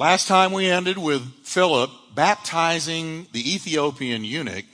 Last 0.00 0.28
time 0.28 0.52
we 0.52 0.64
ended 0.64 0.96
with 0.96 1.22
Philip 1.44 1.90
baptizing 2.14 3.26
the 3.32 3.54
Ethiopian 3.54 4.24
eunuch. 4.24 4.64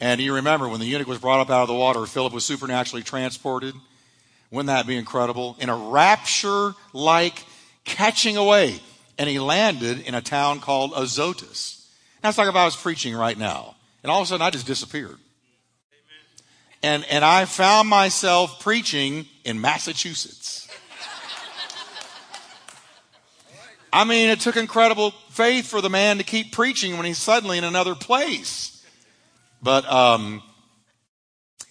And 0.00 0.20
you 0.20 0.34
remember 0.34 0.68
when 0.68 0.80
the 0.80 0.86
eunuch 0.86 1.06
was 1.06 1.18
brought 1.18 1.40
up 1.40 1.48
out 1.48 1.62
of 1.62 1.68
the 1.68 1.74
water, 1.74 2.04
Philip 2.04 2.34
was 2.34 2.44
supernaturally 2.44 3.02
transported. 3.02 3.74
Wouldn't 4.50 4.66
that 4.66 4.86
be 4.86 4.98
incredible? 4.98 5.56
In 5.60 5.70
a 5.70 5.76
rapture 5.78 6.74
like 6.92 7.42
catching 7.84 8.36
away. 8.36 8.78
And 9.16 9.30
he 9.30 9.38
landed 9.38 10.00
in 10.00 10.14
a 10.14 10.20
town 10.20 10.60
called 10.60 10.92
Azotus. 10.94 11.90
That's 12.20 12.36
like 12.36 12.50
if 12.50 12.54
I 12.54 12.66
was 12.66 12.76
preaching 12.76 13.14
right 13.14 13.38
now. 13.38 13.76
And 14.02 14.12
all 14.12 14.20
of 14.20 14.26
a 14.26 14.28
sudden 14.28 14.46
I 14.46 14.50
just 14.50 14.66
disappeared. 14.66 15.16
And, 16.82 17.02
and 17.06 17.24
I 17.24 17.46
found 17.46 17.88
myself 17.88 18.60
preaching 18.60 19.24
in 19.42 19.58
Massachusetts. 19.58 20.65
I 23.96 24.04
mean, 24.04 24.28
it 24.28 24.40
took 24.40 24.58
incredible 24.58 25.12
faith 25.30 25.66
for 25.66 25.80
the 25.80 25.88
man 25.88 26.18
to 26.18 26.22
keep 26.22 26.52
preaching 26.52 26.98
when 26.98 27.06
he's 27.06 27.16
suddenly 27.16 27.56
in 27.56 27.64
another 27.64 27.94
place. 27.94 28.84
But 29.62 29.90
um, 29.90 30.42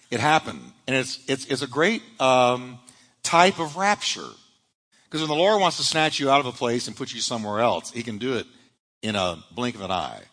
it 0.10 0.20
happened. 0.20 0.60
And 0.88 0.96
it's, 0.96 1.20
it's, 1.28 1.46
it's 1.46 1.62
a 1.62 1.68
great 1.68 2.02
um, 2.20 2.80
type 3.22 3.60
of 3.60 3.78
rapture. 3.78 4.28
Because 5.04 5.22
when 5.22 5.30
the 5.30 5.36
Lord 5.36 5.62
wants 5.62 5.78
to 5.78 5.84
snatch 5.84 6.20
you 6.20 6.32
out 6.32 6.40
of 6.40 6.48
a 6.48 6.52
place 6.52 6.88
and 6.88 6.98
put 6.98 7.14
you 7.14 7.22
somewhere 7.22 7.60
else, 7.60 7.92
he 7.92 8.02
can 8.02 8.18
do 8.18 8.34
it 8.38 8.48
in 9.04 9.16
a 9.16 9.38
blink 9.52 9.76
of 9.76 9.82
an 9.82 9.92
eye. 9.92 10.24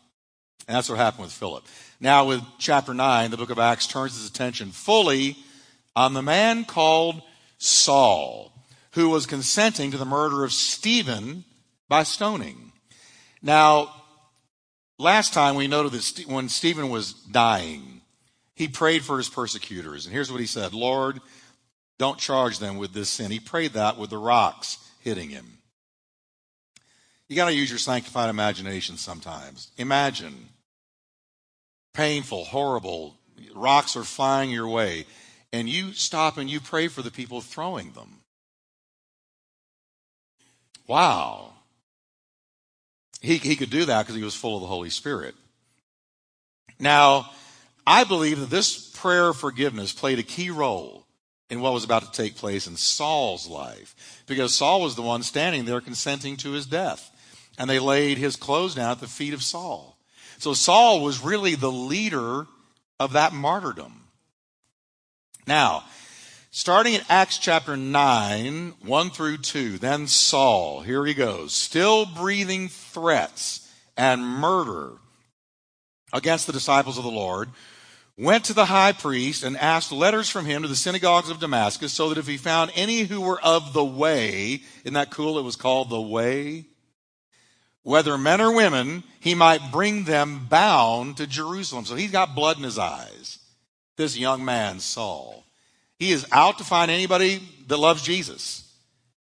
And 0.67 0.75
that's 0.75 0.89
what 0.89 0.97
happened 0.97 1.25
with 1.25 1.33
Philip. 1.33 1.67
Now, 2.01 2.25
with 2.25 2.41
chapter 2.59 2.95
9, 2.95 3.31
the 3.31 3.37
book 3.37 3.51
of 3.51 3.59
Acts 3.59 3.87
turns 3.87 4.17
its 4.17 4.31
attention 4.31 4.71
fully 4.71 5.37
on 5.95 6.15
the 6.15 6.23
man 6.23 6.65
called 6.65 7.21
Saul, 7.59 8.51
who 8.93 9.11
was 9.11 9.27
consenting 9.27 9.91
to 9.91 9.99
the 9.99 10.07
murder 10.07 10.43
of 10.43 10.55
Stephen 10.55 11.45
by 11.93 12.05
stoning. 12.05 12.73
Now, 13.43 13.95
last 14.99 15.35
time 15.35 15.57
we 15.57 15.67
noted 15.67 15.93
that 15.93 16.25
when 16.27 16.49
Stephen 16.49 16.89
was 16.89 17.13
dying, 17.13 18.01
he 18.55 18.67
prayed 18.67 19.05
for 19.05 19.19
his 19.19 19.29
persecutors. 19.29 20.07
And 20.07 20.15
here's 20.15 20.33
what 20.33 20.41
he 20.41 20.47
said 20.47 20.73
Lord, 20.73 21.21
don't 21.99 22.19
charge 22.19 22.61
them 22.61 22.79
with 22.79 22.95
this 22.95 23.11
sin. 23.11 23.31
He 23.31 23.39
prayed 23.41 23.75
that 23.75 23.99
with 23.99 24.09
the 24.09 24.17
rocks 24.17 24.79
hitting 25.01 25.29
him. 25.29 25.59
You 27.29 27.37
got 27.37 27.51
to 27.51 27.55
use 27.55 27.69
your 27.69 27.79
sanctified 27.79 28.31
imagination 28.31 28.97
sometimes. 28.97 29.71
Imagine 29.77 30.49
painful, 31.93 32.47
horrible, 32.47 33.17
rocks 33.55 33.99
are 33.99 34.05
flying 34.05 34.51
your 34.51 34.67
way, 34.67 35.05
and 35.53 35.69
you 35.69 35.93
stop 35.93 36.39
and 36.39 36.49
you 36.49 36.59
pray 36.59 36.89
for 36.89 37.03
the 37.03 37.11
people 37.11 37.43
throwing 37.43 37.93
them. 37.93 38.21
Wow. 40.87 41.53
He, 43.23 43.39
he 43.39 43.57
could 43.57 43.71
do 43.71 43.85
that 43.85 44.03
because 44.03 44.17
he 44.17 44.25
was 44.25 44.35
full 44.35 44.57
of 44.57 44.63
the 44.63 44.69
Holy 44.69 44.91
Spirit. 44.91 45.35
Now, 46.79 47.31
I 47.87 48.05
believe 48.05 48.41
that 48.41 48.51
this 48.51 48.91
prayer 48.91 49.29
of 49.29 49.37
forgiveness 49.37 49.93
played 49.93 50.19
a 50.19 50.25
key 50.25 50.51
role 50.51 51.07
in 51.49 51.61
what 51.61 51.73
was 51.73 51.85
about 51.85 52.03
to 52.03 52.23
take 52.23 52.37
place 52.37 52.67
in 52.67 52.77
Saul's 52.77 53.47
life 53.47 54.25
because 54.27 54.55
Saul 54.55 54.81
was 54.81 54.97
the 54.97 55.03
one 55.03 55.23
standing 55.23 55.65
there 55.65 55.81
consenting 55.81 56.37
to 56.39 56.51
his 56.51 56.67
death. 56.67 57.11
And 57.59 57.71
they 57.71 57.79
laid 57.79 58.19
his 58.19 58.37
clothes 58.37 58.75
down 58.75 58.91
at 58.91 59.01
the 59.01 59.07
feet 59.07 59.35
of 59.35 59.43
Saul. 59.43 59.97
So 60.39 60.55
Saul 60.55 61.03
was 61.03 61.23
really 61.23 61.55
the 61.55 61.71
leader 61.71 62.47
of 62.99 63.13
that 63.13 63.33
martyrdom. 63.33 64.05
Now, 65.47 65.85
starting 66.53 66.95
in 66.95 67.01
Acts 67.09 67.39
chapter 67.39 67.77
9, 67.77 68.75
1 68.81 69.11
through 69.11 69.39
2, 69.39 69.79
then 69.79 70.07
Saul, 70.07 70.83
here 70.83 71.05
he 71.05 71.15
goes, 71.15 71.53
still 71.53 72.07
breathing 72.07 72.69
threats 72.69 73.69
and 73.97 74.25
murder 74.25 74.93
against 76.13 76.47
the 76.47 76.53
disciples 76.53 76.97
of 76.97 77.03
the 77.03 77.11
Lord, 77.11 77.49
went 78.17 78.45
to 78.45 78.53
the 78.53 78.67
high 78.67 78.93
priest 78.93 79.43
and 79.43 79.57
asked 79.57 79.91
letters 79.91 80.29
from 80.29 80.45
him 80.45 80.63
to 80.63 80.69
the 80.69 80.77
synagogues 80.77 81.29
of 81.29 81.41
Damascus 81.41 81.93
so 81.93 82.11
that 82.11 82.19
if 82.19 82.29
he 82.29 82.37
found 82.37 82.71
any 82.77 83.01
who 83.01 83.21
were 83.21 83.41
of 83.41 83.73
the 83.73 83.85
way, 83.85 84.63
isn't 84.85 84.95
that 84.95 85.11
cool? 85.11 85.41
It 85.41 85.43
was 85.43 85.57
called 85.57 85.91
the 85.91 86.01
way 86.01 86.67
whether 87.83 88.17
men 88.17 88.41
or 88.41 88.55
women, 88.55 89.03
he 89.21 89.35
might 89.35 89.73
bring 89.73 90.05
them 90.05 90.47
bound 90.49 91.17
to 91.17 91.27
Jerusalem. 91.27 91.85
So 91.85 91.95
he's 91.95 92.13
got 92.13 92.35
blood 92.35 92.57
in 92.57 92.63
his 92.63 92.79
eyes. 92.79 93.39
This 93.97 94.17
young 94.17 94.45
man, 94.45 94.81
Saul. 94.81 95.42
He 96.03 96.11
is 96.11 96.27
out 96.33 96.59
to 96.59 96.65
find 96.65 96.91
anybody 96.91 97.41
that 97.69 97.77
loves 97.77 98.03
Jesus. 98.03 98.69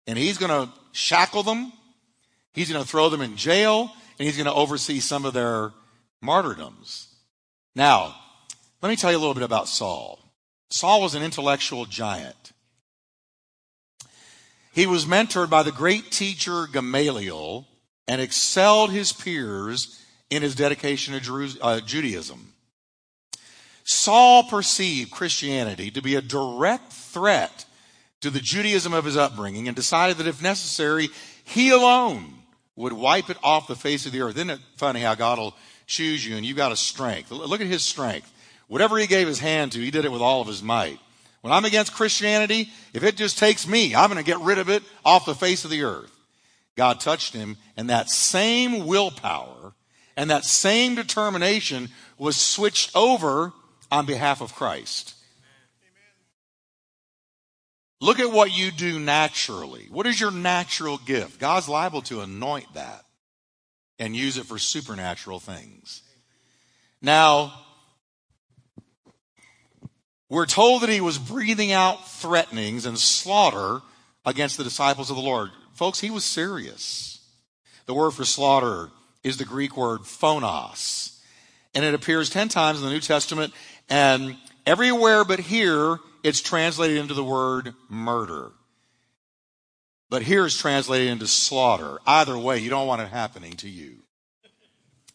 And 0.07 0.17
he's 0.17 0.39
going 0.39 0.53
to 0.53 0.73
shackle 0.93 1.43
them. 1.43 1.73
He's 2.53 2.71
going 2.71 2.81
to 2.81 2.89
throw 2.89 3.09
them 3.09 3.21
in 3.21 3.35
jail. 3.35 3.91
And 4.17 4.27
he's 4.27 4.37
going 4.37 4.47
to 4.47 4.55
oversee 4.55 5.01
some 5.01 5.25
of 5.25 5.35
their 5.35 5.73
martyrdoms. 6.23 7.13
Now, 7.75 8.15
let 8.81 8.91
me 8.91 8.95
tell 8.95 9.11
you 9.11 9.17
a 9.17 9.19
little 9.19 9.35
bit 9.35 9.43
about 9.43 9.67
Saul. 9.67 10.21
Saul 10.71 11.03
was 11.03 11.17
an 11.17 11.23
intellectual 11.25 11.85
giant. 11.85 12.53
He 14.73 14.87
was 14.87 15.05
mentored 15.05 15.51
by 15.51 15.65
the 15.65 15.73
great 15.73 16.13
teacher 16.13 16.69
Gamaliel, 16.73 17.67
and 18.07 18.21
excelled 18.21 18.93
his 18.93 19.13
peers 19.13 20.01
in 20.31 20.43
his 20.43 20.55
dedication 20.55 21.21
to 21.21 21.59
uh, 21.61 21.81
Judaism. 21.81 22.53
Saul 23.91 24.43
perceived 24.43 25.11
Christianity 25.11 25.91
to 25.93 26.03
be 26.03 26.15
a 26.15 26.21
direct 26.21 26.93
threat 26.93 27.65
to 28.21 28.29
the 28.29 28.39
Judaism 28.39 28.93
of 28.93 29.07
his 29.07 29.17
upbringing 29.17 29.67
and 29.67 29.75
decided 29.75 30.19
that 30.19 30.27
if 30.27 30.43
necessary, 30.43 31.09
he 31.43 31.71
alone 31.71 32.35
would 32.77 32.93
wipe 32.93 33.31
it 33.31 33.39
off 33.43 33.67
the 33.67 33.75
face 33.75 34.05
of 34.05 34.13
the 34.13 34.21
earth. 34.21 34.37
Isn't 34.37 34.51
it 34.51 34.61
funny 34.77 35.01
how 35.01 35.15
God 35.15 35.39
will 35.39 35.57
choose 35.87 36.27
you 36.27 36.37
and 36.37 36.45
you've 36.45 36.59
got 36.59 36.71
a 36.71 36.77
strength? 36.77 37.31
Look 37.31 37.63
at 37.63 37.67
his 37.67 37.83
strength. 37.83 38.31
Whatever 38.67 38.99
he 38.99 39.07
gave 39.07 39.27
his 39.27 39.39
hand 39.39 39.73
to, 39.73 39.79
he 39.79 39.91
did 39.91 40.05
it 40.05 40.13
with 40.13 40.21
all 40.21 40.43
of 40.43 40.49
his 40.49 40.63
might. 40.63 40.99
When 41.41 41.55
I'm 41.55 41.65
against 41.65 41.95
Christianity, 41.95 42.69
if 42.93 43.03
it 43.03 43.17
just 43.17 43.39
takes 43.39 43.67
me, 43.67 43.95
I'm 43.95 44.11
going 44.11 44.23
to 44.23 44.31
get 44.31 44.41
rid 44.41 44.59
of 44.59 44.69
it 44.69 44.83
off 45.03 45.25
the 45.25 45.35
face 45.35 45.65
of 45.65 45.71
the 45.71 45.85
earth. 45.85 46.15
God 46.77 47.01
touched 47.01 47.33
him, 47.33 47.57
and 47.75 47.89
that 47.89 48.11
same 48.11 48.87
willpower 48.87 49.73
and 50.15 50.29
that 50.29 50.45
same 50.45 50.95
determination 50.95 51.89
was 52.19 52.37
switched 52.37 52.95
over 52.95 53.55
on 53.91 54.07
behalf 54.07 54.41
of 54.41 54.55
Christ. 54.55 55.15
Look 58.01 58.21
at 58.21 58.31
what 58.31 58.57
you 58.57 58.71
do 58.71 58.99
naturally. 58.99 59.89
What 59.91 60.07
is 60.07 60.21
your 60.21 60.31
natural 60.31 60.99
gift? 60.99 61.41
God's 61.41 61.69
liable 61.69 62.03
to 62.03 62.21
anoint 62.21 62.73
that 62.75 63.05
and 63.99 64.15
use 64.15 64.37
it 64.37 64.47
for 64.47 64.59
supernatural 64.59 65.41
things. 65.41 66.03
Now, 67.03 67.53
we're 70.29 70.47
told 70.47 70.83
that 70.83 70.91
he 70.91 71.01
was 71.01 71.19
breathing 71.19 71.73
out 71.73 72.09
threatenings 72.09 72.87
and 72.87 72.99
slaughter 72.99 73.81
against 74.25 74.59
the 74.59 74.65
disciples 74.65 75.11
of 75.11 75.17
the 75.17 75.23
Lord. 75.23 75.51
Folks, 75.73 76.01
he 76.01 76.11
was 76.11 76.25
serious. 76.25 77.21
The 77.87 77.95
word 77.95 78.13
for 78.13 78.25
slaughter 78.25 78.91
is 79.25 79.39
the 79.39 79.45
Greek 79.45 79.77
word 79.77 80.01
phonos. 80.01 81.19
And 81.75 81.85
it 81.85 81.95
appears 81.95 82.31
10 82.31 82.49
times 82.49 82.79
in 82.79 82.85
the 82.85 82.93
New 82.93 83.01
Testament. 83.01 83.53
And 83.89 84.37
everywhere 84.67 85.25
but 85.25 85.41
here, 85.41 85.99
it's 86.23 86.41
translated 86.41 86.99
into 86.99 87.15
the 87.15 87.25
word 87.25 87.75
murder. 87.89 88.53
But 90.11 90.23
here 90.23 90.47
is 90.47 90.57
translated 90.57 91.09
into 91.09 91.27
slaughter. 91.27 91.99
Either 92.07 92.37
way, 92.37 92.59
you 92.59 92.71
don't 92.71 92.87
want 92.87 93.03
it 93.03 93.09
happening 93.09 93.53
to 93.55 93.69
you. 93.69 93.97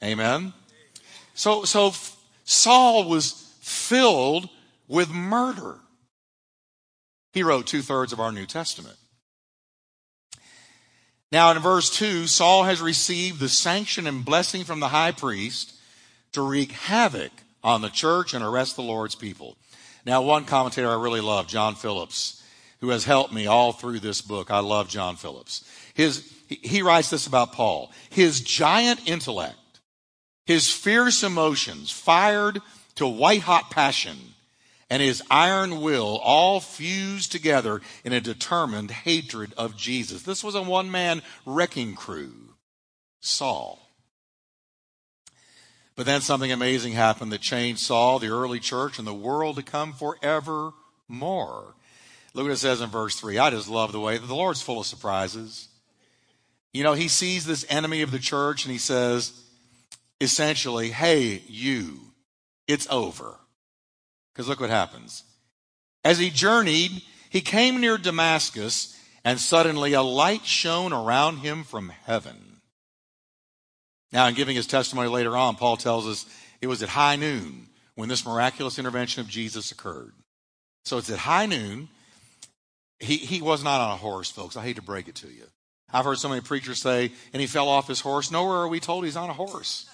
Amen? 0.03 0.53
So, 1.33 1.63
so 1.63 1.93
Saul 2.43 3.09
was 3.09 3.31
filled 3.61 4.49
with 4.87 5.09
murder. 5.09 5.79
He 7.31 7.41
wrote 7.41 7.65
two 7.65 7.81
thirds 7.81 8.13
of 8.13 8.19
our 8.19 8.31
New 8.31 8.45
Testament. 8.45 8.97
Now, 11.31 11.49
in 11.49 11.57
verse 11.57 11.89
2, 11.89 12.27
Saul 12.27 12.63
has 12.65 12.79
received 12.79 13.39
the 13.39 13.49
sanction 13.49 14.05
and 14.05 14.23
blessing 14.23 14.63
from 14.63 14.79
the 14.79 14.89
high 14.89 15.11
priest 15.11 15.73
to 16.33 16.41
wreak 16.41 16.71
havoc 16.71 17.31
on 17.63 17.81
the 17.81 17.89
church 17.89 18.33
and 18.33 18.43
arrest 18.43 18.75
the 18.75 18.81
Lord's 18.81 19.15
people. 19.15 19.57
Now, 20.05 20.21
one 20.21 20.45
commentator 20.45 20.89
I 20.89 21.01
really 21.01 21.21
love, 21.21 21.47
John 21.47 21.75
Phillips, 21.75 22.43
who 22.81 22.89
has 22.89 23.05
helped 23.05 23.33
me 23.33 23.47
all 23.47 23.71
through 23.71 23.99
this 23.99 24.21
book. 24.21 24.51
I 24.51 24.59
love 24.59 24.89
John 24.89 25.15
Phillips. 25.15 25.63
His, 25.93 26.29
he 26.47 26.81
writes 26.81 27.09
this 27.09 27.27
about 27.27 27.53
Paul. 27.53 27.91
His 28.09 28.41
giant 28.41 29.07
intellect, 29.07 29.55
his 30.45 30.69
fierce 30.73 31.23
emotions 31.23 31.91
fired 31.91 32.61
to 32.95 33.07
white 33.07 33.41
hot 33.41 33.71
passion, 33.71 34.17
and 34.89 35.01
his 35.01 35.23
iron 35.31 35.81
will 35.81 36.19
all 36.21 36.59
fused 36.59 37.31
together 37.31 37.81
in 38.03 38.11
a 38.11 38.19
determined 38.19 38.91
hatred 38.91 39.53
of 39.57 39.77
Jesus. 39.77 40.23
This 40.23 40.43
was 40.43 40.55
a 40.55 40.61
one 40.61 40.91
man 40.91 41.21
wrecking 41.45 41.95
crew, 41.95 42.33
Saul. 43.21 43.82
But 45.95 46.05
then 46.05 46.21
something 46.21 46.51
amazing 46.51 46.93
happened 46.93 47.31
that 47.31 47.41
changed 47.41 47.81
Saul, 47.81 48.19
the 48.19 48.29
early 48.29 48.59
church, 48.59 48.97
and 48.97 49.07
the 49.07 49.13
world 49.13 49.57
to 49.57 49.63
come 49.63 49.93
forevermore. 49.93 50.73
Look 52.33 52.45
what 52.45 52.51
it 52.51 52.57
says 52.57 52.81
in 52.81 52.89
verse 52.89 53.15
3. 53.19 53.37
I 53.37 53.51
just 53.51 53.69
love 53.69 53.91
the 53.91 53.99
way 53.99 54.17
that 54.17 54.25
the 54.25 54.35
Lord's 54.35 54.61
full 54.61 54.79
of 54.79 54.87
surprises. 54.87 55.67
You 56.73 56.83
know, 56.83 56.93
he 56.93 57.07
sees 57.07 57.45
this 57.45 57.65
enemy 57.69 58.01
of 58.01 58.09
the 58.09 58.17
church 58.17 58.65
and 58.65 58.71
he 58.71 58.79
says, 58.79 59.39
essentially, 60.19 60.89
hey, 60.89 61.43
you, 61.47 61.99
it's 62.67 62.87
over. 62.89 63.35
Because 64.33 64.47
look 64.47 64.59
what 64.59 64.71
happens. 64.71 65.23
As 66.03 66.17
he 66.17 66.31
journeyed, 66.31 67.03
he 67.29 67.41
came 67.41 67.79
near 67.79 67.97
Damascus, 67.97 68.97
and 69.23 69.39
suddenly 69.39 69.93
a 69.93 70.01
light 70.01 70.45
shone 70.45 70.91
around 70.91 71.37
him 71.37 71.63
from 71.63 71.89
heaven. 71.89 72.52
Now, 74.13 74.27
in 74.27 74.35
giving 74.35 74.55
his 74.55 74.67
testimony 74.67 75.09
later 75.09 75.35
on, 75.35 75.55
Paul 75.55 75.75
tells 75.75 76.07
us 76.07 76.25
it 76.61 76.67
was 76.67 76.83
at 76.83 76.89
high 76.89 77.15
noon 77.15 77.67
when 77.95 78.09
this 78.09 78.25
miraculous 78.25 78.77
intervention 78.77 79.21
of 79.21 79.27
Jesus 79.27 79.71
occurred. 79.71 80.13
So 80.85 80.97
it's 80.99 81.09
at 81.09 81.17
high 81.17 81.47
noon. 81.47 81.89
He, 82.99 83.17
he 83.17 83.41
was 83.41 83.63
not 83.63 83.81
on 83.81 83.91
a 83.91 83.97
horse, 83.97 84.29
folks. 84.29 84.55
I 84.55 84.63
hate 84.63 84.75
to 84.75 84.83
break 84.83 85.07
it 85.07 85.15
to 85.15 85.27
you. 85.27 85.45
I've 85.91 86.05
heard 86.05 86.19
so 86.19 86.29
many 86.29 86.41
preachers 86.41 86.79
say, 86.79 87.11
and 87.33 87.41
he 87.41 87.47
fell 87.47 87.67
off 87.67 87.87
his 87.87 87.99
horse. 87.99 88.31
Nowhere 88.31 88.59
are 88.59 88.67
we 88.67 88.79
told 88.79 89.03
he's 89.03 89.17
on 89.17 89.29
a 89.29 89.33
horse. 89.33 89.89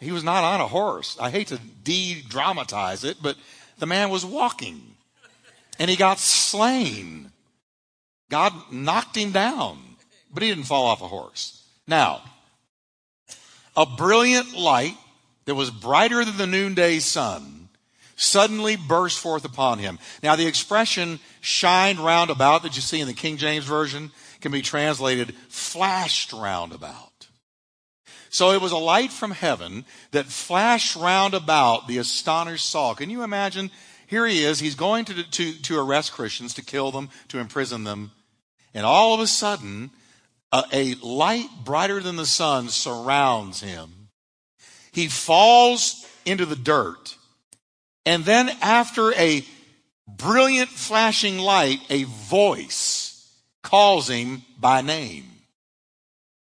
He 0.00 0.12
was 0.12 0.24
not 0.24 0.44
on 0.44 0.60
a 0.60 0.66
horse. 0.66 1.16
I 1.20 1.30
hate 1.30 1.48
to 1.48 1.58
de 1.84 2.22
dramatize 2.22 3.04
it, 3.04 3.18
but 3.22 3.36
the 3.78 3.86
man 3.86 4.10
was 4.10 4.24
walking 4.24 4.82
and 5.78 5.90
he 5.90 5.96
got 5.96 6.18
slain. 6.18 7.30
God 8.28 8.52
knocked 8.70 9.16
him 9.16 9.32
down, 9.32 9.78
but 10.32 10.42
he 10.42 10.48
didn't 10.48 10.64
fall 10.64 10.86
off 10.86 11.02
a 11.02 11.08
horse. 11.08 11.64
Now, 11.86 12.22
a 13.76 13.86
brilliant 13.86 14.56
light 14.56 14.96
that 15.44 15.54
was 15.54 15.70
brighter 15.70 16.24
than 16.24 16.36
the 16.36 16.46
noonday 16.46 16.98
sun 16.98 17.68
suddenly 18.16 18.76
burst 18.76 19.18
forth 19.18 19.44
upon 19.44 19.78
him. 19.78 19.98
Now, 20.22 20.36
the 20.36 20.46
expression 20.46 21.20
shined 21.40 21.98
round 21.98 22.30
about 22.30 22.62
that 22.62 22.76
you 22.76 22.82
see 22.82 23.00
in 23.00 23.06
the 23.06 23.14
King 23.14 23.38
James 23.38 23.64
Version 23.64 24.10
can 24.40 24.52
be 24.52 24.62
translated 24.62 25.34
flashed 25.48 26.32
round 26.32 26.72
about. 26.72 27.28
So 28.28 28.52
it 28.52 28.60
was 28.60 28.72
a 28.72 28.76
light 28.76 29.10
from 29.10 29.32
heaven 29.32 29.84
that 30.12 30.26
flashed 30.26 30.96
round 30.96 31.34
about 31.34 31.88
the 31.88 31.98
astonished 31.98 32.68
Saul. 32.68 32.94
Can 32.94 33.10
you 33.10 33.22
imagine? 33.22 33.70
Here 34.06 34.26
he 34.26 34.44
is. 34.44 34.60
He's 34.60 34.74
going 34.74 35.04
to, 35.06 35.28
to, 35.28 35.52
to 35.62 35.78
arrest 35.78 36.12
Christians, 36.12 36.54
to 36.54 36.64
kill 36.64 36.90
them, 36.92 37.08
to 37.28 37.38
imprison 37.38 37.84
them. 37.84 38.12
And 38.74 38.86
all 38.86 39.14
of 39.14 39.20
a 39.20 39.26
sudden, 39.26 39.90
a, 40.52 40.64
a 40.72 40.94
light 40.96 41.48
brighter 41.64 42.00
than 42.00 42.16
the 42.16 42.26
sun 42.26 42.68
surrounds 42.68 43.60
him. 43.60 44.08
He 44.92 45.08
falls 45.08 46.06
into 46.24 46.46
the 46.46 46.56
dirt. 46.56 47.16
And 48.04 48.24
then 48.24 48.50
after 48.60 49.12
a 49.14 49.44
brilliant 50.08 50.70
flashing 50.70 51.38
light, 51.38 51.80
a 51.90 52.04
voice 52.04 53.30
calls 53.62 54.08
him 54.08 54.42
by 54.58 54.80
name. 54.80 55.24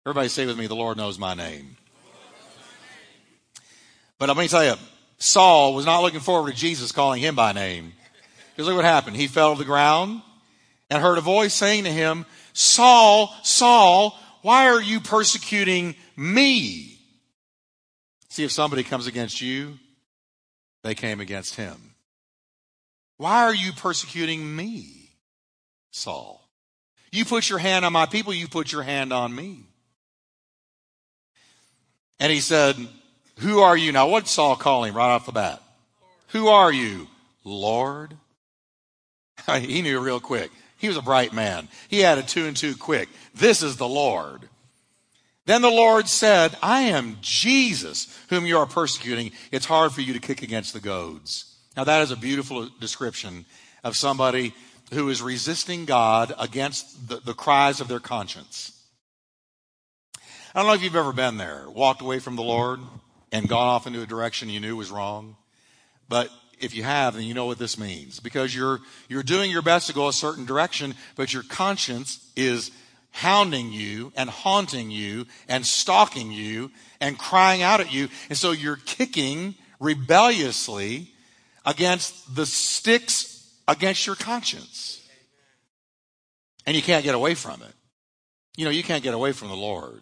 Everybody 0.06 0.30
say 0.30 0.46
with 0.46 0.58
me, 0.58 0.68
the 0.68 0.76
Lord 0.76 0.98
knows 0.98 1.18
my 1.18 1.34
name. 1.34 1.76
But 4.20 4.30
let 4.30 4.38
me 4.38 4.48
tell 4.48 4.64
you, 4.64 4.76
Saul 5.18 5.74
was 5.74 5.86
not 5.86 6.02
looking 6.02 6.20
forward 6.20 6.52
to 6.52 6.58
Jesus 6.58 6.92
calling 6.92 7.22
him 7.22 7.36
by 7.36 7.54
name. 7.54 7.94
Because 8.52 8.68
look 8.68 8.76
what 8.76 8.86
happened. 8.86 9.18
He 9.18 9.28
fell 9.28 9.54
to 9.54 9.60
the 9.60 9.66
ground 9.66 10.22
and 10.90 11.02
heard 11.02 11.18
a 11.18 11.22
voice 11.22 11.54
saying 11.54 11.86
to 11.86 11.92
him, 11.92 12.26
Saul, 12.56 13.36
Saul, 13.44 14.18
why 14.42 14.70
are 14.70 14.82
you 14.82 15.02
persecuting 15.02 15.94
me? 16.16 16.98
See, 18.30 18.46
if 18.46 18.52
somebody 18.52 18.84
comes 18.84 19.08
against 19.08 19.42
you, 19.42 19.78
they 20.82 20.96
came 20.96 21.20
against 21.20 21.56
him. 21.56 21.76
Why 23.18 23.44
are 23.44 23.54
you 23.54 23.74
persecuting 23.74 24.56
me, 24.56 25.10
Saul? 25.92 26.48
You 27.12 27.26
put 27.26 27.50
your 27.50 27.60
hand 27.60 27.84
on 27.84 27.92
my 27.92 28.06
people, 28.06 28.34
you 28.34 28.48
put 28.48 28.72
your 28.72 28.84
hand 28.84 29.12
on 29.12 29.36
me. 29.36 29.66
And 32.22 32.32
he 32.32 32.40
said, 32.40 32.76
Who 33.40 33.60
are 33.60 33.76
you? 33.76 33.92
Now, 33.92 34.08
what 34.08 34.30
Saul 34.30 34.56
calling 34.56 34.94
right 34.94 35.14
off 35.14 35.26
the 35.26 35.34
bat? 35.34 35.62
Who 36.30 36.48
are 36.48 36.72
you? 36.72 37.08
Lord. 37.44 38.16
he 39.60 39.82
knew 39.82 40.00
real 40.00 40.22
quick. 40.22 40.52
He 40.86 40.90
was 40.90 40.98
a 40.98 41.02
bright 41.02 41.34
man. 41.34 41.68
He 41.88 42.06
added 42.06 42.28
two 42.28 42.46
and 42.46 42.56
two 42.56 42.76
quick. 42.76 43.10
This 43.34 43.64
is 43.64 43.78
the 43.78 43.88
Lord. 43.88 44.48
Then 45.48 45.64
the 45.64 45.72
Lord 45.72 46.08
said, 46.08 46.56
I 46.62 46.82
am 46.82 47.18
Jesus 47.22 48.16
whom 48.30 48.46
you 48.46 48.60
are 48.60 48.68
persecuting. 48.68 49.32
It's 49.52 49.66
hard 49.66 49.94
for 49.94 50.02
you 50.02 50.14
to 50.14 50.20
kick 50.20 50.44
against 50.44 50.74
the 50.74 50.80
goads. 50.80 51.56
Now 51.76 51.86
that 51.86 52.04
is 52.04 52.12
a 52.12 52.16
beautiful 52.16 52.70
description 52.80 53.46
of 53.84 53.98
somebody 53.98 54.54
who 54.94 55.10
is 55.10 55.24
resisting 55.24 55.86
God 55.86 56.36
against 56.38 57.10
the, 57.10 57.16
the 57.16 57.34
cries 57.34 57.82
of 57.82 57.88
their 57.88 58.00
conscience. 58.00 58.80
I 60.54 60.60
don't 60.60 60.68
know 60.68 60.76
if 60.76 60.84
you've 60.84 60.96
ever 60.96 61.14
been 61.14 61.38
there, 61.38 61.68
walked 61.68 62.04
away 62.04 62.20
from 62.20 62.36
the 62.36 62.44
Lord 62.44 62.80
and 63.32 63.50
gone 63.50 63.70
off 63.70 63.88
into 63.88 64.04
a 64.04 64.06
direction 64.06 64.50
you 64.50 64.60
knew 64.60 64.76
was 64.76 64.92
wrong. 64.92 65.36
But 66.08 66.30
if 66.60 66.76
you 66.76 66.84
have, 66.84 67.16
then 67.16 67.24
you 67.24 67.34
know 67.34 67.46
what 67.46 67.58
this 67.58 67.78
means. 67.78 68.20
Because 68.20 68.56
you're, 68.56 68.80
you're 69.10 69.24
doing 69.24 69.52
your 69.52 69.62
best 69.62 69.88
to 69.88 69.94
go 69.94 70.08
a 70.08 70.14
certain 70.14 70.46
direction, 70.46 70.96
but 71.16 71.34
your 71.34 71.44
conscience 71.44 72.32
is 72.36 72.72
hounding 73.12 73.72
you 73.72 74.12
and 74.16 74.30
haunting 74.30 74.92
you 74.92 75.26
and 75.48 75.66
stalking 75.66 76.32
you 76.32 76.72
and 77.00 77.18
crying 77.18 77.62
out 77.62 77.80
at 77.80 77.94
you. 77.94 78.10
And 78.30 78.38
so 78.38 78.52
you're 78.52 78.80
kicking 78.86 79.56
rebelliously 79.80 81.10
against 81.66 82.36
the 82.36 82.46
sticks 82.46 83.54
against 83.68 84.06
your 84.06 84.16
conscience. 84.16 85.02
And 86.66 86.76
you 86.76 86.82
can't 86.82 87.04
get 87.04 87.16
away 87.16 87.36
from 87.36 87.62
it. 87.62 87.74
You 88.58 88.66
know, 88.66 88.72
you 88.72 88.84
can't 88.84 89.04
get 89.04 89.14
away 89.14 89.32
from 89.32 89.50
the 89.50 89.56
Lord. 89.56 90.02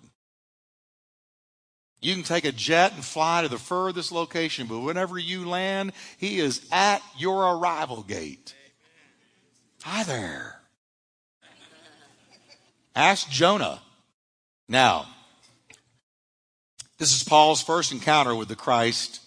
You 2.04 2.14
can 2.16 2.24
take 2.24 2.46
a 2.46 2.52
jet 2.52 2.94
and 2.94 3.04
fly 3.04 3.44
to 3.44 3.48
the 3.48 3.58
furthest 3.58 4.12
location, 4.12 4.68
but 4.68 4.80
whenever 4.80 5.18
you 5.18 5.48
land, 5.48 5.94
He 6.18 6.40
is 6.40 6.68
at 6.72 7.02
your 7.18 7.56
arrival 7.58 8.04
gate. 8.04 8.54
Hi 9.84 10.04
there. 10.04 10.60
Ask 12.96 13.30
Jonah. 13.30 13.82
Now, 14.70 15.08
this 16.98 17.16
is 17.16 17.24
Paul's 17.24 17.62
first 17.62 17.92
encounter 17.92 18.36
with 18.36 18.48
the 18.48 18.56
Christ 18.56 19.22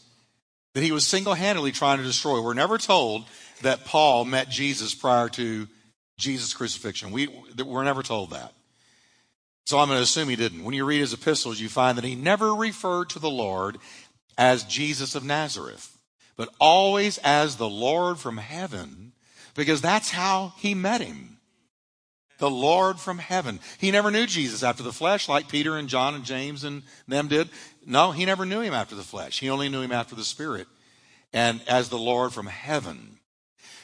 that 0.74 0.82
he 0.82 0.92
was 0.92 1.06
single 1.06 1.34
handedly 1.34 1.72
trying 1.72 1.98
to 1.98 2.04
destroy. 2.04 2.40
We're 2.40 2.54
never 2.54 2.78
told 2.78 3.24
that 3.62 3.86
Paul 3.86 4.26
met 4.26 4.50
Jesus 4.50 4.94
prior 4.94 5.30
to 5.30 5.66
Jesus' 6.18 6.52
crucifixion. 6.52 7.12
We, 7.12 7.28
we're 7.64 7.84
never 7.84 8.02
told 8.02 8.30
that. 8.30 8.52
So 9.66 9.78
I'm 9.78 9.88
going 9.88 9.98
to 9.98 10.04
assume 10.04 10.28
he 10.28 10.36
didn't. 10.36 10.64
When 10.64 10.74
you 10.74 10.84
read 10.84 11.00
his 11.00 11.12
epistles, 11.12 11.60
you 11.60 11.68
find 11.68 11.98
that 11.98 12.04
he 12.04 12.14
never 12.14 12.54
referred 12.54 13.10
to 13.10 13.18
the 13.18 13.30
Lord 13.30 13.78
as 14.38 14.62
Jesus 14.64 15.14
of 15.14 15.24
Nazareth, 15.24 15.98
but 16.36 16.50
always 16.60 17.18
as 17.18 17.56
the 17.56 17.68
Lord 17.68 18.18
from 18.18 18.36
heaven, 18.36 19.12
because 19.54 19.80
that's 19.80 20.10
how 20.10 20.52
he 20.58 20.74
met 20.74 21.00
him. 21.00 21.38
The 22.38 22.50
Lord 22.50 23.00
from 23.00 23.18
heaven. 23.18 23.60
He 23.78 23.90
never 23.90 24.10
knew 24.10 24.26
Jesus 24.26 24.62
after 24.62 24.82
the 24.82 24.92
flesh, 24.92 25.28
like 25.28 25.48
Peter 25.48 25.76
and 25.76 25.88
John 25.88 26.14
and 26.14 26.24
James 26.24 26.64
and 26.64 26.82
them 27.08 27.28
did. 27.28 27.48
No, 27.84 28.12
he 28.12 28.26
never 28.26 28.44
knew 28.44 28.60
him 28.60 28.74
after 28.74 28.94
the 28.94 29.02
flesh. 29.02 29.40
He 29.40 29.48
only 29.48 29.70
knew 29.70 29.80
him 29.80 29.92
after 29.92 30.14
the 30.14 30.22
Spirit 30.22 30.68
and 31.32 31.62
as 31.66 31.88
the 31.88 31.98
Lord 31.98 32.32
from 32.32 32.46
heaven. 32.46 33.18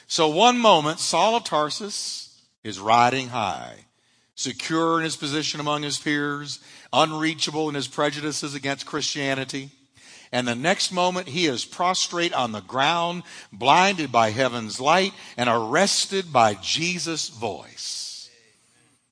So 0.05 0.27
one 0.27 0.59
moment, 0.59 0.99
Saul 0.99 1.35
of 1.35 1.43
Tarsus 1.43 2.41
is 2.63 2.79
riding 2.79 3.29
high, 3.29 3.85
secure 4.35 4.97
in 4.97 5.03
his 5.03 5.15
position 5.15 5.59
among 5.59 5.83
his 5.83 5.99
peers, 5.99 6.59
unreachable 6.91 7.69
in 7.69 7.75
his 7.75 7.87
prejudices 7.87 8.55
against 8.55 8.85
Christianity. 8.85 9.69
And 10.31 10.47
the 10.47 10.55
next 10.55 10.91
moment, 10.91 11.27
he 11.27 11.45
is 11.45 11.63
prostrate 11.63 12.33
on 12.33 12.51
the 12.51 12.61
ground, 12.61 13.23
blinded 13.51 14.11
by 14.11 14.31
heaven's 14.31 14.79
light, 14.79 15.13
and 15.37 15.47
arrested 15.47 16.33
by 16.33 16.55
Jesus' 16.55 17.29
voice. 17.29 18.29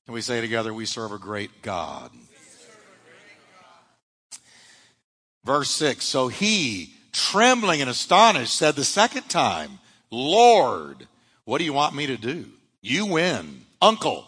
And 0.08 0.16
we 0.16 0.22
say 0.22 0.42
together, 0.42 0.74
We 0.74 0.86
serve 0.86 1.12
a 1.12 1.20
great 1.20 1.62
God. 1.62 2.12
Verse 5.46 5.72
6 5.72 6.04
So 6.04 6.28
he, 6.28 6.94
trembling 7.12 7.82
and 7.82 7.90
astonished, 7.90 8.56
said 8.56 8.76
the 8.76 8.84
second 8.84 9.30
time, 9.30 9.80
Lord, 10.10 11.08
what 11.46 11.60
do 11.60 11.66
you 11.66 11.74
want 11.74 11.96
me 11.96 12.08
to 12.08 12.18
do? 12.18 12.48
You 12.82 13.06
win. 13.06 13.62
Uncle, 13.82 14.28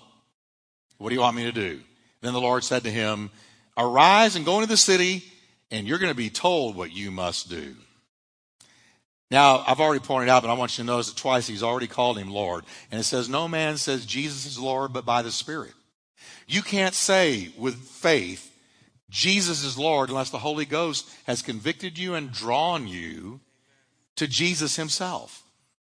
what 1.03 1.09
do 1.09 1.15
you 1.15 1.21
want 1.21 1.35
me 1.35 1.43
to 1.43 1.51
do? 1.51 1.81
Then 2.21 2.31
the 2.31 2.39
Lord 2.39 2.63
said 2.63 2.83
to 2.83 2.89
him, 2.89 3.29
Arise 3.77 4.37
and 4.37 4.45
go 4.45 4.55
into 4.55 4.69
the 4.69 4.77
city, 4.77 5.21
and 5.69 5.85
you're 5.85 5.97
going 5.97 6.13
to 6.13 6.15
be 6.15 6.29
told 6.29 6.77
what 6.77 6.93
you 6.93 7.11
must 7.11 7.49
do. 7.49 7.75
Now, 9.29 9.65
I've 9.67 9.81
already 9.81 9.99
pointed 9.99 10.29
out, 10.29 10.43
but 10.43 10.49
I 10.49 10.53
want 10.53 10.77
you 10.77 10.85
to 10.85 10.87
notice 10.87 11.09
that 11.09 11.17
twice 11.17 11.45
he's 11.45 11.61
already 11.61 11.87
called 11.87 12.17
him 12.17 12.31
Lord. 12.31 12.63
And 12.89 13.01
it 13.01 13.03
says, 13.03 13.27
No 13.27 13.49
man 13.49 13.75
says 13.75 14.05
Jesus 14.05 14.45
is 14.45 14.57
Lord, 14.57 14.93
but 14.93 15.03
by 15.03 15.21
the 15.23 15.31
Spirit. 15.31 15.73
You 16.47 16.61
can't 16.61 16.93
say 16.93 17.51
with 17.57 17.75
faith, 17.75 18.57
Jesus 19.09 19.65
is 19.65 19.77
Lord, 19.77 20.07
unless 20.07 20.29
the 20.29 20.39
Holy 20.39 20.65
Ghost 20.65 21.09
has 21.25 21.41
convicted 21.41 21.97
you 21.97 22.13
and 22.13 22.31
drawn 22.31 22.87
you 22.87 23.41
to 24.15 24.25
Jesus 24.25 24.77
himself. 24.77 25.43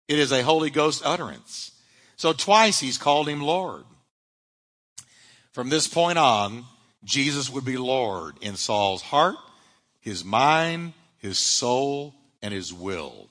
It 0.08 0.18
is 0.18 0.32
a 0.32 0.42
Holy 0.42 0.72
Ghost 0.72 1.04
utterance. 1.06 1.74
So 2.16 2.34
twice 2.34 2.80
he's 2.80 2.98
called 2.98 3.30
him 3.30 3.44
Lord. 3.44 3.84
From 5.56 5.70
this 5.70 5.88
point 5.88 6.18
on, 6.18 6.66
Jesus 7.06 7.50
would 7.50 7.64
be 7.64 7.78
Lord 7.78 8.36
in 8.42 8.58
Saul's 8.58 9.02
heart, 9.02 9.38
his 10.02 10.26
mind, 10.26 10.92
his 11.20 11.38
soul, 11.38 12.14
and 12.42 12.54
his 12.54 12.74
will. 12.74 13.30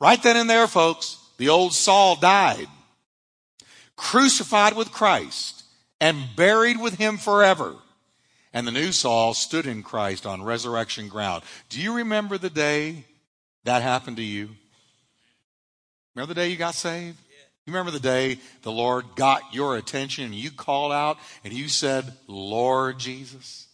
Right 0.00 0.20
then 0.20 0.36
and 0.36 0.50
there, 0.50 0.66
folks, 0.66 1.16
the 1.36 1.48
old 1.48 1.74
Saul 1.74 2.16
died, 2.16 2.66
crucified 3.94 4.74
with 4.74 4.90
Christ, 4.90 5.62
and 6.00 6.34
buried 6.34 6.80
with 6.80 6.94
him 6.94 7.18
forever. 7.18 7.76
And 8.52 8.66
the 8.66 8.72
new 8.72 8.90
Saul 8.90 9.32
stood 9.32 9.66
in 9.66 9.84
Christ 9.84 10.26
on 10.26 10.42
resurrection 10.42 11.06
ground. 11.06 11.44
Do 11.68 11.80
you 11.80 11.94
remember 11.98 12.36
the 12.36 12.50
day 12.50 13.04
that 13.62 13.82
happened 13.82 14.16
to 14.16 14.24
you? 14.24 14.48
Remember 16.16 16.34
the 16.34 16.40
day 16.40 16.48
you 16.48 16.56
got 16.56 16.74
saved? 16.74 17.16
You 17.66 17.72
remember 17.72 17.90
the 17.90 18.00
day 18.00 18.38
the 18.62 18.72
Lord 18.72 19.04
got 19.16 19.54
your 19.54 19.76
attention 19.76 20.24
and 20.24 20.34
you 20.34 20.50
called 20.50 20.92
out 20.92 21.18
and 21.44 21.52
you 21.52 21.68
said, 21.68 22.12
Lord 22.26 22.98
Jesus? 22.98 23.66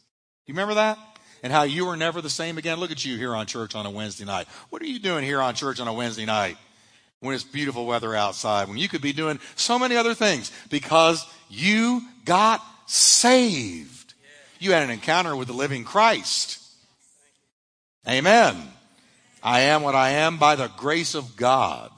You 0.46 0.54
remember 0.54 0.74
that? 0.74 0.98
And 1.42 1.52
how 1.52 1.62
you 1.62 1.86
were 1.86 1.96
never 1.96 2.20
the 2.20 2.30
same 2.30 2.58
again? 2.58 2.78
Look 2.78 2.90
at 2.90 3.04
you 3.04 3.16
here 3.16 3.34
on 3.34 3.46
church 3.46 3.74
on 3.74 3.86
a 3.86 3.90
Wednesday 3.90 4.24
night. 4.24 4.48
What 4.70 4.82
are 4.82 4.86
you 4.86 4.98
doing 4.98 5.24
here 5.24 5.40
on 5.40 5.54
church 5.54 5.80
on 5.80 5.88
a 5.88 5.92
Wednesday 5.92 6.24
night 6.24 6.56
when 7.20 7.34
it's 7.34 7.44
beautiful 7.44 7.86
weather 7.86 8.14
outside, 8.14 8.68
when 8.68 8.78
you 8.78 8.88
could 8.88 9.02
be 9.02 9.12
doing 9.12 9.38
so 9.54 9.78
many 9.78 9.96
other 9.96 10.14
things 10.14 10.50
because 10.70 11.24
you 11.48 12.02
got 12.24 12.62
saved? 12.86 14.14
You 14.58 14.72
had 14.72 14.82
an 14.82 14.90
encounter 14.90 15.36
with 15.36 15.48
the 15.48 15.54
living 15.54 15.84
Christ. 15.84 16.58
Amen. 18.08 18.56
I 19.42 19.60
am 19.60 19.82
what 19.82 19.94
I 19.94 20.10
am 20.10 20.38
by 20.38 20.56
the 20.56 20.68
grace 20.76 21.14
of 21.14 21.36
God. 21.36 21.90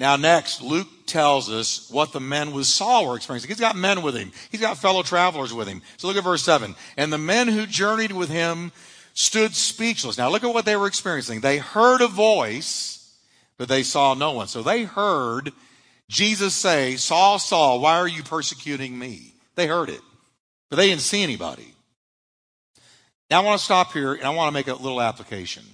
Now, 0.00 0.16
next, 0.16 0.62
Luke 0.62 0.88
tells 1.04 1.50
us 1.50 1.90
what 1.90 2.14
the 2.14 2.20
men 2.20 2.52
with 2.52 2.64
Saul 2.64 3.06
were 3.06 3.16
experiencing. 3.16 3.50
He's 3.50 3.60
got 3.60 3.76
men 3.76 4.00
with 4.00 4.16
him. 4.16 4.32
He's 4.50 4.62
got 4.62 4.78
fellow 4.78 5.02
travelers 5.02 5.52
with 5.52 5.68
him. 5.68 5.82
So 5.98 6.08
look 6.08 6.16
at 6.16 6.24
verse 6.24 6.42
7. 6.42 6.74
And 6.96 7.12
the 7.12 7.18
men 7.18 7.48
who 7.48 7.66
journeyed 7.66 8.12
with 8.12 8.30
him 8.30 8.72
stood 9.12 9.54
speechless. 9.54 10.16
Now 10.16 10.30
look 10.30 10.42
at 10.42 10.54
what 10.54 10.64
they 10.64 10.74
were 10.74 10.86
experiencing. 10.86 11.40
They 11.40 11.58
heard 11.58 12.00
a 12.00 12.08
voice, 12.08 13.14
but 13.58 13.68
they 13.68 13.82
saw 13.82 14.14
no 14.14 14.32
one. 14.32 14.48
So 14.48 14.62
they 14.62 14.84
heard 14.84 15.52
Jesus 16.08 16.54
say, 16.54 16.96
Saul, 16.96 17.38
Saul, 17.38 17.80
why 17.80 17.98
are 17.98 18.08
you 18.08 18.22
persecuting 18.22 18.98
me? 18.98 19.34
They 19.54 19.66
heard 19.66 19.90
it, 19.90 20.00
but 20.70 20.76
they 20.76 20.86
didn't 20.86 21.02
see 21.02 21.22
anybody. 21.22 21.74
Now 23.30 23.42
I 23.42 23.44
want 23.44 23.58
to 23.58 23.64
stop 23.66 23.92
here 23.92 24.14
and 24.14 24.24
I 24.24 24.30
want 24.30 24.48
to 24.48 24.54
make 24.54 24.66
a 24.66 24.82
little 24.82 25.02
application. 25.02 25.64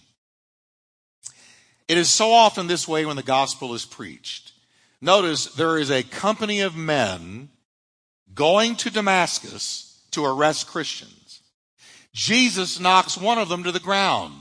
It 1.88 1.99
is 1.99 2.11
so 2.11 2.33
often 2.33 2.66
this 2.66 2.88
way 2.88 3.07
when 3.07 3.16
the 3.16 3.23
gospel 3.23 3.75
is 3.75 3.85
preached. 3.85 4.52
Notice 5.00 5.47
there 5.47 5.78
is 5.78 5.90
a 5.90 6.02
company 6.02 6.61
of 6.61 6.76
men 6.76 7.50
going 8.35 8.76
to 8.76 8.90
Damascus 8.90 10.02
to 10.11 10.25
arrest 10.25 10.66
Christians. 10.66 11.43
Jesus 12.12 12.81
knocks 12.81 13.16
one 13.16 13.38
of 13.38 13.49
them 13.49 13.62
to 13.64 13.73
the 13.73 13.81
ground, 13.81 14.35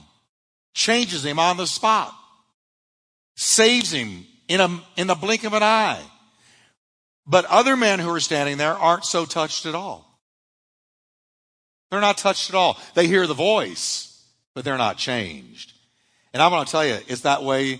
changes 0.73 1.25
him 1.25 1.39
on 1.39 1.57
the 1.57 1.67
spot, 1.67 2.15
saves 3.35 3.91
him 3.91 4.25
in, 4.47 4.61
a, 4.61 4.81
in 4.95 5.07
the 5.07 5.15
blink 5.15 5.43
of 5.43 5.53
an 5.53 5.63
eye. 5.63 6.01
But 7.27 7.45
other 7.45 7.75
men 7.75 7.99
who 7.99 8.09
are 8.09 8.19
standing 8.19 8.57
there 8.57 8.73
aren't 8.73 9.05
so 9.05 9.25
touched 9.25 9.65
at 9.65 9.75
all. 9.75 10.19
They're 11.91 12.01
not 12.01 12.17
touched 12.17 12.49
at 12.49 12.55
all. 12.55 12.79
They 12.93 13.07
hear 13.07 13.27
the 13.27 13.33
voice, 13.33 14.23
but 14.53 14.63
they're 14.63 14.77
not 14.77 14.97
changed. 14.97 15.73
And 16.35 16.41
I'm 16.41 16.51
going 16.51 16.65
to 16.65 16.69
tell 16.69 16.85
you, 16.85 16.97
it's 17.07 17.21
that 17.21 17.43
way 17.43 17.79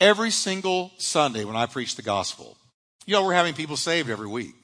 every 0.00 0.30
single 0.30 0.92
Sunday 0.96 1.42
when 1.42 1.56
I 1.56 1.66
preach 1.66 1.96
the 1.96 2.02
gospel. 2.02 2.56
You 3.04 3.14
know, 3.14 3.24
we're 3.24 3.34
having 3.34 3.52
people 3.52 3.76
saved 3.76 4.08
every 4.08 4.28
week. 4.28 4.54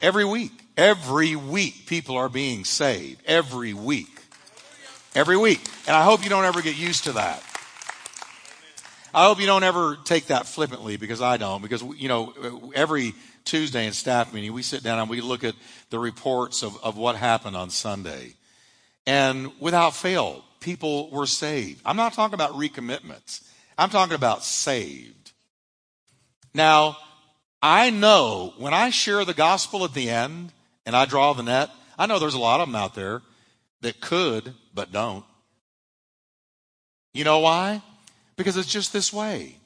Every 0.00 0.24
week. 0.24 0.52
Every 0.74 1.36
week, 1.36 1.84
people 1.84 2.16
are 2.16 2.30
being 2.30 2.64
saved. 2.64 3.20
Every 3.26 3.74
week. 3.74 4.18
Every 5.14 5.36
week. 5.36 5.60
And 5.86 5.94
I 5.94 6.04
hope 6.04 6.24
you 6.24 6.30
don't 6.30 6.46
ever 6.46 6.62
get 6.62 6.74
used 6.74 7.04
to 7.04 7.12
that. 7.12 7.42
I 9.12 9.26
hope 9.26 9.38
you 9.38 9.46
don't 9.46 9.62
ever 9.62 9.98
take 10.02 10.28
that 10.28 10.46
flippantly 10.46 10.96
because 10.96 11.20
I 11.20 11.36
don't. 11.36 11.60
Because, 11.60 11.82
you 11.82 12.08
know, 12.08 12.72
every 12.74 13.12
Tuesday 13.44 13.86
in 13.86 13.92
staff 13.92 14.32
meeting, 14.32 14.54
we 14.54 14.62
sit 14.62 14.82
down 14.82 14.98
and 14.98 15.10
we 15.10 15.20
look 15.20 15.44
at 15.44 15.54
the 15.90 15.98
reports 15.98 16.62
of, 16.62 16.82
of 16.82 16.96
what 16.96 17.14
happened 17.14 17.56
on 17.56 17.68
Sunday. 17.68 18.36
And 19.06 19.52
without 19.60 19.94
fail, 19.94 20.42
people 20.62 21.10
were 21.10 21.26
saved. 21.26 21.82
I'm 21.84 21.96
not 21.96 22.14
talking 22.14 22.34
about 22.34 22.52
recommitments. 22.52 23.42
I'm 23.76 23.90
talking 23.90 24.14
about 24.14 24.44
saved. 24.44 25.32
Now, 26.54 26.96
I 27.62 27.90
know 27.90 28.54
when 28.58 28.74
I 28.74 28.90
share 28.90 29.24
the 29.24 29.34
gospel 29.34 29.84
at 29.84 29.94
the 29.94 30.10
end 30.10 30.52
and 30.86 30.96
I 30.96 31.04
draw 31.04 31.32
the 31.32 31.42
net, 31.42 31.70
I 31.98 32.06
know 32.06 32.18
there's 32.18 32.34
a 32.34 32.38
lot 32.38 32.60
of 32.60 32.68
them 32.68 32.76
out 32.76 32.94
there 32.94 33.22
that 33.82 34.00
could 34.00 34.54
but 34.74 34.92
don't. 34.92 35.24
You 37.14 37.24
know 37.24 37.40
why? 37.40 37.82
Because 38.36 38.56
it's 38.56 38.72
just 38.72 38.92
this 38.92 39.12
way. 39.12 39.56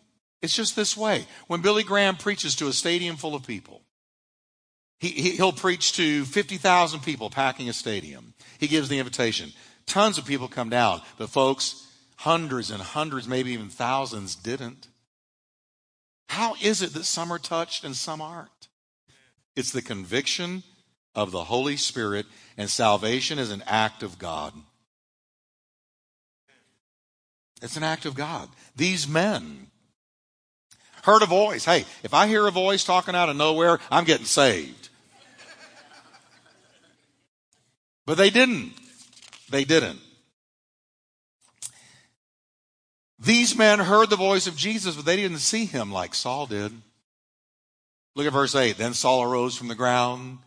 It's 0.42 0.54
just 0.54 0.76
this 0.76 0.96
way. 0.96 1.26
When 1.46 1.62
Billy 1.62 1.82
Graham 1.82 2.16
preaches 2.16 2.54
to 2.56 2.68
a 2.68 2.72
stadium 2.72 3.16
full 3.16 3.34
of 3.34 3.46
people, 3.46 3.82
he, 4.98 5.08
he, 5.08 5.42
will 5.42 5.52
preach 5.52 5.92
to 5.94 6.24
50,000 6.24 7.00
people 7.00 7.30
packing 7.30 7.68
a 7.68 7.72
stadium. 7.72 8.34
He 8.58 8.66
gives 8.66 8.88
the 8.88 8.98
invitation. 8.98 9.52
Tons 9.86 10.18
of 10.18 10.26
people 10.26 10.48
come 10.48 10.68
down, 10.68 11.00
but 11.16 11.30
folks, 11.30 11.86
hundreds 12.16 12.70
and 12.70 12.82
hundreds, 12.82 13.28
maybe 13.28 13.52
even 13.52 13.68
thousands 13.68 14.34
didn't. 14.34 14.88
How 16.28 16.54
is 16.60 16.82
it 16.82 16.92
that 16.94 17.04
some 17.04 17.32
are 17.32 17.38
touched 17.38 17.84
and 17.84 17.94
some 17.94 18.20
aren't? 18.20 18.68
It's 19.54 19.72
the 19.72 19.82
conviction 19.82 20.64
of 21.14 21.30
the 21.30 21.44
Holy 21.44 21.76
Spirit, 21.76 22.26
and 22.58 22.68
salvation 22.68 23.38
is 23.38 23.50
an 23.50 23.62
act 23.66 24.02
of 24.02 24.18
God. 24.18 24.52
It's 27.62 27.76
an 27.76 27.82
act 27.82 28.04
of 28.04 28.14
God. 28.14 28.50
These 28.74 29.08
men 29.08 29.68
heard 31.04 31.22
a 31.22 31.26
voice. 31.26 31.64
Hey, 31.64 31.84
if 32.02 32.12
I 32.12 32.26
hear 32.26 32.46
a 32.46 32.50
voice 32.50 32.84
talking 32.84 33.14
out 33.14 33.30
of 33.30 33.36
nowhere, 33.36 33.78
I'm 33.90 34.04
getting 34.04 34.26
saved. 34.26 34.90
But 38.04 38.18
they 38.18 38.30
didn't. 38.30 38.74
They 39.50 39.64
didn't. 39.64 40.00
These 43.18 43.56
men 43.56 43.78
heard 43.78 44.10
the 44.10 44.16
voice 44.16 44.46
of 44.46 44.56
Jesus, 44.56 44.94
but 44.94 45.04
they 45.04 45.16
didn't 45.16 45.38
see 45.38 45.64
him 45.64 45.90
like 45.90 46.14
Saul 46.14 46.46
did. 46.46 46.72
Look 48.14 48.26
at 48.26 48.32
verse 48.32 48.54
8. 48.54 48.76
Then 48.76 48.94
Saul 48.94 49.22
arose 49.22 49.56
from 49.56 49.68
the 49.68 49.74
ground, 49.74 50.38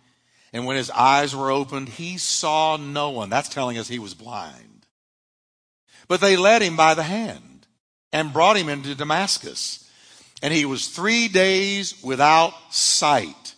and 0.53 0.65
when 0.65 0.77
his 0.77 0.91
eyes 0.91 1.35
were 1.35 1.51
opened, 1.51 1.89
he 1.89 2.17
saw 2.17 2.77
no 2.77 3.09
one. 3.09 3.29
That's 3.29 3.49
telling 3.49 3.77
us 3.77 3.87
he 3.87 3.99
was 3.99 4.13
blind. 4.13 4.85
But 6.07 6.21
they 6.21 6.37
led 6.37 6.61
him 6.61 6.75
by 6.75 6.93
the 6.93 7.03
hand 7.03 7.67
and 8.11 8.33
brought 8.33 8.57
him 8.57 8.69
into 8.69 8.95
Damascus. 8.95 9.89
And 10.41 10.53
he 10.53 10.65
was 10.65 10.87
three 10.87 11.27
days 11.27 12.01
without 12.03 12.53
sight, 12.71 13.55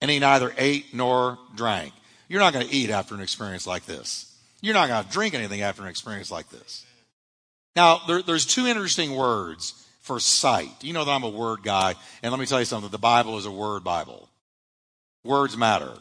and 0.00 0.10
he 0.10 0.18
neither 0.18 0.54
ate 0.58 0.94
nor 0.94 1.38
drank. 1.54 1.92
You're 2.28 2.40
not 2.40 2.52
going 2.52 2.66
to 2.66 2.74
eat 2.74 2.90
after 2.90 3.14
an 3.14 3.20
experience 3.20 3.66
like 3.66 3.86
this. 3.86 4.31
You're 4.62 4.74
not 4.74 4.88
going 4.88 5.04
to 5.04 5.10
drink 5.10 5.34
anything 5.34 5.60
after 5.60 5.82
an 5.82 5.88
experience 5.88 6.30
like 6.30 6.48
this. 6.48 6.86
Now, 7.74 8.00
there, 8.06 8.22
there's 8.22 8.46
two 8.46 8.66
interesting 8.66 9.14
words 9.14 9.86
for 10.00 10.20
sight. 10.20 10.72
You 10.82 10.92
know 10.92 11.04
that 11.04 11.10
I'm 11.10 11.24
a 11.24 11.28
word 11.28 11.62
guy, 11.62 11.94
and 12.22 12.32
let 12.32 12.40
me 12.40 12.46
tell 12.46 12.60
you 12.60 12.64
something. 12.64 12.90
The 12.90 12.98
Bible 12.98 13.36
is 13.38 13.44
a 13.44 13.50
word 13.50 13.82
Bible. 13.82 14.28
Words 15.24 15.56
matter. 15.56 15.92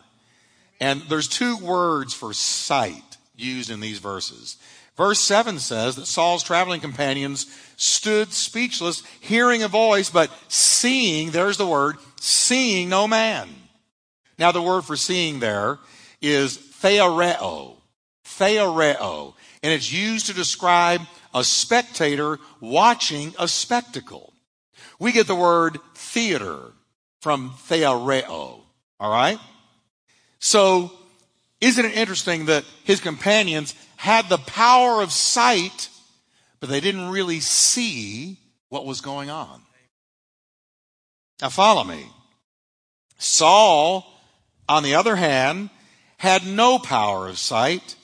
And 0.79 1.01
there's 1.03 1.27
two 1.27 1.57
words 1.57 2.13
for 2.13 2.33
sight 2.33 3.17
used 3.35 3.71
in 3.71 3.79
these 3.79 3.99
verses. 3.99 4.57
Verse 4.95 5.19
7 5.19 5.57
says 5.57 5.95
that 5.95 6.05
Saul's 6.05 6.43
traveling 6.43 6.81
companions 6.81 7.47
stood 7.77 8.31
speechless, 8.31 9.03
hearing 9.19 9.63
a 9.63 9.67
voice, 9.67 10.09
but 10.11 10.29
seeing, 10.47 11.31
there's 11.31 11.57
the 11.57 11.65
word, 11.65 11.95
seeing 12.19 12.89
no 12.89 13.07
man. 13.07 13.49
Now, 14.37 14.51
the 14.51 14.61
word 14.61 14.83
for 14.83 14.95
seeing 14.95 15.39
there 15.39 15.79
is 16.21 16.57
theoreo 16.57 17.80
theoreo, 18.41 19.33
and 19.61 19.71
it's 19.71 19.91
used 19.91 20.25
to 20.25 20.33
describe 20.33 21.01
a 21.33 21.43
spectator 21.43 22.39
watching 22.59 23.33
a 23.39 23.47
spectacle. 23.47 24.33
We 24.99 25.11
get 25.11 25.27
the 25.27 25.35
word 25.35 25.77
theater 25.93 26.59
from 27.21 27.51
theoreo, 27.67 28.61
all 28.99 29.11
right? 29.11 29.37
So, 30.39 30.91
isn't 31.59 31.85
it 31.85 31.95
interesting 31.95 32.45
that 32.47 32.65
his 32.83 32.99
companions 32.99 33.75
had 33.95 34.27
the 34.27 34.39
power 34.39 35.01
of 35.01 35.11
sight, 35.11 35.89
but 36.59 36.69
they 36.69 36.79
didn't 36.79 37.09
really 37.09 37.39
see 37.39 38.37
what 38.69 38.85
was 38.85 39.01
going 39.01 39.29
on? 39.29 39.61
Now, 41.41 41.49
follow 41.49 41.83
me. 41.83 42.05
Saul, 43.19 44.05
on 44.67 44.81
the 44.81 44.95
other 44.95 45.15
hand, 45.15 45.69
had 46.17 46.45
no 46.45 46.79
power 46.79 47.27
of 47.27 47.37
sight 47.37 47.95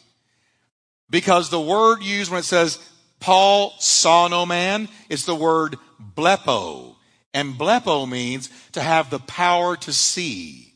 because 1.10 1.50
the 1.50 1.62
word 1.62 2.02
used 2.02 2.32
when 2.32 2.40
it 2.40 2.44
says 2.44 2.80
Paul 3.20 3.74
saw 3.80 4.28
no 4.28 4.46
man, 4.46 4.90
is 5.10 5.26
the 5.26 5.36
word 5.36 5.78
blepo. 6.16 6.96
And 7.34 7.56
blepo 7.56 8.10
means 8.10 8.50
to 8.74 8.82
have 8.82 9.10
the 9.10 9.20
power 9.20 9.76
to 9.78 9.94
see. 9.94 10.74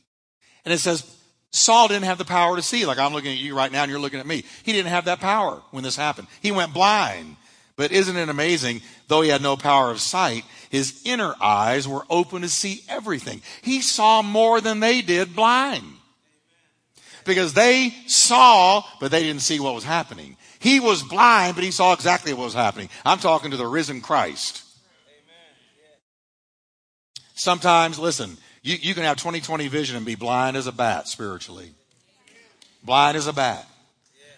And 0.66 0.74
it 0.74 0.80
says 0.80 1.04
Saul 1.52 1.88
didn't 1.88 2.06
have 2.06 2.18
the 2.18 2.26
power 2.26 2.56
to 2.56 2.62
see, 2.62 2.86
like 2.86 2.98
I'm 2.98 3.14
looking 3.14 3.32
at 3.32 3.38
you 3.38 3.56
right 3.56 3.72
now 3.72 3.84
and 3.84 3.92
you're 3.92 4.00
looking 4.00 4.20
at 4.20 4.28
me. 4.28 4.44
He 4.64 4.72
didn't 4.72 4.92
have 4.92 5.06
that 5.06 5.20
power 5.20 5.62
when 5.72 5.84
this 5.84 5.96
happened. 5.96 6.28
He 6.42 6.52
went 6.52 6.74
blind. 6.74 7.36
But 7.76 7.92
isn't 7.92 8.18
it 8.18 8.30
amazing? 8.30 8.82
Though 9.08 9.22
he 9.22 9.30
had 9.30 9.42
no 9.42 9.58
power 9.58 9.92
of 9.92 10.00
sight, 10.00 10.44
his 10.70 11.02
inner 11.04 11.34
eyes 11.42 11.88
were 11.88 12.06
open 12.10 12.44
to 12.44 12.50
see 12.50 12.84
everything. 12.88 13.42
He 13.62 13.82
saw 13.82 14.22
more 14.22 14.62
than 14.62 14.80
they 14.80 15.02
did 15.02 15.36
blind. 15.36 15.86
Because 17.25 17.54
they 17.54 17.94
saw, 18.08 18.84
but 19.00 19.12
they 19.12 19.24
didn't 19.24 19.42
see 19.42 19.60
what 19.60 19.75
was 19.75 19.84
happening. 19.84 20.38
He 20.60 20.80
was 20.80 21.04
blind, 21.04 21.56
but 21.56 21.63
he 21.63 21.72
saw 21.72 21.94
exactly 21.94 22.34
what 22.34 22.46
was 22.46 22.54
happening. 22.54 22.90
I'm 23.06 23.20
talking 23.20 23.51
to 23.51 23.58
the 23.58 23.68
risen 23.68 24.01
Christ. 24.01 24.63
Sometimes, 27.34 27.98
listen, 27.98 28.38
you, 28.62 28.78
you 28.80 28.94
can 28.94 29.04
have 29.04 29.18
2020 29.18 29.68
vision 29.68 29.98
and 29.98 30.06
be 30.06 30.16
blind 30.16 30.56
as 30.56 30.68
a 30.68 30.72
bat 30.72 31.08
spiritually. 31.08 31.72
Blind 32.84 33.18
as 33.18 33.28
a 33.28 33.34
bat. 33.34 33.68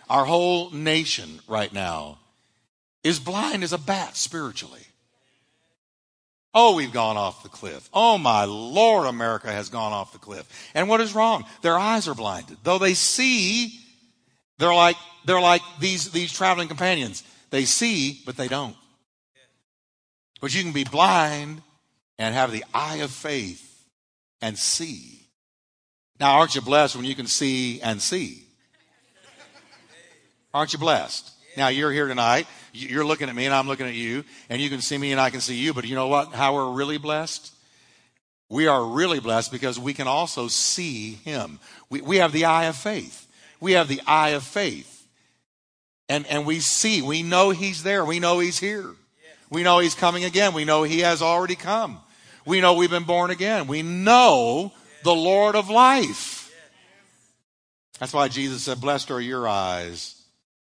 Our 0.09 0.25
whole 0.25 0.69
nation 0.71 1.39
right 1.47 1.71
now 1.73 2.19
is 3.03 3.19
blind 3.19 3.63
as 3.63 3.73
a 3.73 3.77
bat 3.77 4.15
spiritually. 4.15 4.85
Oh, 6.53 6.75
we've 6.75 6.93
gone 6.93 7.17
off 7.17 7.41
the 7.41 7.49
cliff. 7.49 7.89
Oh 7.93 8.17
my 8.17 8.45
Lord, 8.45 9.07
America 9.07 9.51
has 9.51 9.69
gone 9.69 9.91
off 9.91 10.13
the 10.13 10.19
cliff. 10.19 10.47
And 10.75 10.87
what 10.87 11.01
is 11.01 11.15
wrong? 11.15 11.45
Their 11.63 11.77
eyes 11.77 12.07
are 12.07 12.13
blinded. 12.13 12.57
Though 12.63 12.77
they 12.77 12.93
see, 12.93 13.79
they're 14.59 14.73
like, 14.73 14.97
they're 15.25 15.41
like 15.41 15.61
these, 15.79 16.11
these 16.11 16.31
traveling 16.31 16.67
companions. 16.67 17.23
They 17.49 17.65
see, 17.65 18.21
but 18.25 18.37
they 18.37 18.47
don't. 18.47 18.75
But 20.41 20.53
you 20.53 20.61
can 20.61 20.73
be 20.73 20.83
blind 20.83 21.61
and 22.19 22.35
have 22.35 22.51
the 22.51 22.65
eye 22.73 22.97
of 22.97 23.11
faith 23.11 23.87
and 24.41 24.57
see. 24.57 25.21
Now, 26.19 26.37
aren't 26.37 26.53
you 26.53 26.61
blessed 26.61 26.95
when 26.95 27.05
you 27.05 27.15
can 27.15 27.27
see 27.27 27.81
and 27.81 28.01
see? 28.01 28.43
Aren't 30.53 30.73
you 30.73 30.79
blessed? 30.79 31.31
Now, 31.57 31.69
you're 31.69 31.91
here 31.91 32.07
tonight. 32.07 32.45
You're 32.75 33.05
looking 33.05 33.29
at 33.29 33.35
me 33.35 33.45
and 33.45 33.53
I'm 33.53 33.67
looking 33.67 33.85
at 33.85 33.93
you, 33.93 34.23
and 34.49 34.59
you 34.59 34.69
can 34.69 34.81
see 34.81 34.97
me 34.97 35.11
and 35.11 35.21
I 35.21 35.29
can 35.29 35.41
see 35.41 35.55
you. 35.55 35.73
But 35.73 35.85
you 35.85 35.93
know 35.93 36.07
what? 36.07 36.33
How 36.33 36.55
we're 36.55 36.71
really 36.71 36.97
blessed? 36.97 37.53
We 38.49 38.67
are 38.67 38.83
really 38.83 39.19
blessed 39.19 39.51
because 39.51 39.79
we 39.79 39.93
can 39.93 40.07
also 40.07 40.47
see 40.47 41.13
Him. 41.13 41.59
We, 41.89 42.01
we 42.01 42.17
have 42.17 42.31
the 42.31 42.45
eye 42.45 42.65
of 42.65 42.75
faith. 42.75 43.27
We 43.59 43.73
have 43.73 43.87
the 43.87 44.01
eye 44.07 44.29
of 44.29 44.43
faith. 44.43 45.07
And, 46.09 46.25
and 46.27 46.45
we 46.45 46.59
see, 46.59 47.01
we 47.01 47.21
know 47.21 47.51
He's 47.51 47.83
there. 47.83 48.03
We 48.03 48.19
know 48.19 48.39
He's 48.39 48.59
here. 48.59 48.89
We 49.49 49.61
know 49.61 49.77
He's 49.79 49.95
coming 49.95 50.23
again. 50.23 50.53
We 50.53 50.65
know 50.65 50.83
He 50.83 50.99
has 50.99 51.21
already 51.21 51.55
come. 51.55 51.99
We 52.45 52.59
know 52.59 52.73
we've 52.73 52.89
been 52.89 53.03
born 53.03 53.29
again. 53.29 53.67
We 53.67 53.83
know 53.83 54.73
the 55.03 55.15
Lord 55.15 55.55
of 55.55 55.69
life. 55.69 56.51
That's 57.99 58.13
why 58.13 58.27
Jesus 58.27 58.63
said, 58.63 58.81
Blessed 58.81 59.11
are 59.11 59.21
your 59.21 59.47
eyes, 59.47 60.21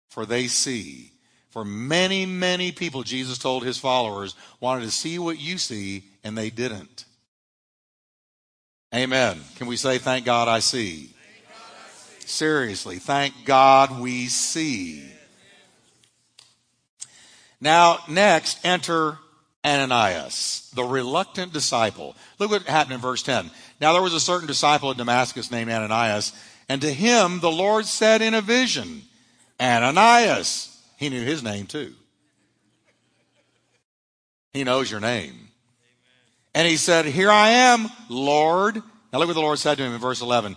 for 0.10 0.26
they 0.26 0.48
see. 0.48 1.12
For 1.56 1.64
many, 1.64 2.26
many 2.26 2.74
people, 2.74 3.04
Jesus 3.04 3.38
told 3.38 3.64
his 3.64 3.78
followers, 3.78 4.36
wanted 4.60 4.82
to 4.84 4.92
see 4.92 5.18
what 5.18 5.40
you 5.40 5.58
see, 5.58 6.04
and 6.22 6.38
they 6.38 6.50
didn't. 6.50 7.06
Amen. 8.94 9.40
Can 9.56 9.68
we 9.68 9.78
say, 9.78 9.98
Thank 9.98 10.26
God 10.26 10.50
I 10.50 10.60
see? 10.60 11.12
Seriously, 12.20 12.98
thank 12.98 13.46
God 13.46 14.02
we 14.02 14.26
see. 14.26 15.06
Now, 17.62 18.00
next, 18.10 18.60
enter 18.66 19.18
Ananias, 19.64 20.70
the 20.76 20.84
reluctant 20.84 21.54
disciple. 21.54 22.18
Look 22.38 22.52
what 22.52 22.64
happened 22.64 22.96
in 22.96 23.00
verse 23.00 23.24
10. 23.24 23.50
Now 23.80 23.94
there 23.94 24.02
was 24.02 24.14
a 24.14 24.20
certain 24.20 24.48
disciple 24.48 24.92
of 24.92 24.98
Damascus 24.98 25.50
named 25.52 25.72
Ananias, 25.72 26.34
and 26.68 26.82
to 26.82 26.92
him 26.92 27.40
the 27.40 27.50
Lord 27.50 27.86
said 27.86 28.22
in 28.22 28.34
a 28.34 28.42
vision, 28.42 29.04
Ananias. 29.58 30.74
He 30.98 31.10
knew 31.10 31.24
his 31.24 31.44
name 31.44 31.68
too. 31.68 31.94
He 34.54 34.64
knows 34.64 34.90
your 34.90 35.02
name. 35.02 35.50
And 36.54 36.68
he 36.68 36.78
said, 36.78 37.06
Here 37.06 37.30
I 37.30 37.50
am, 37.50 37.90
Lord. 38.10 38.76
Now 39.12 39.20
look 39.20 39.28
what 39.28 39.34
the 39.34 39.42
Lord 39.42 39.60
said 39.60 39.78
to 39.78 39.84
him 39.84 39.94
in 39.94 40.00
verse 40.00 40.22
11. 40.22 40.56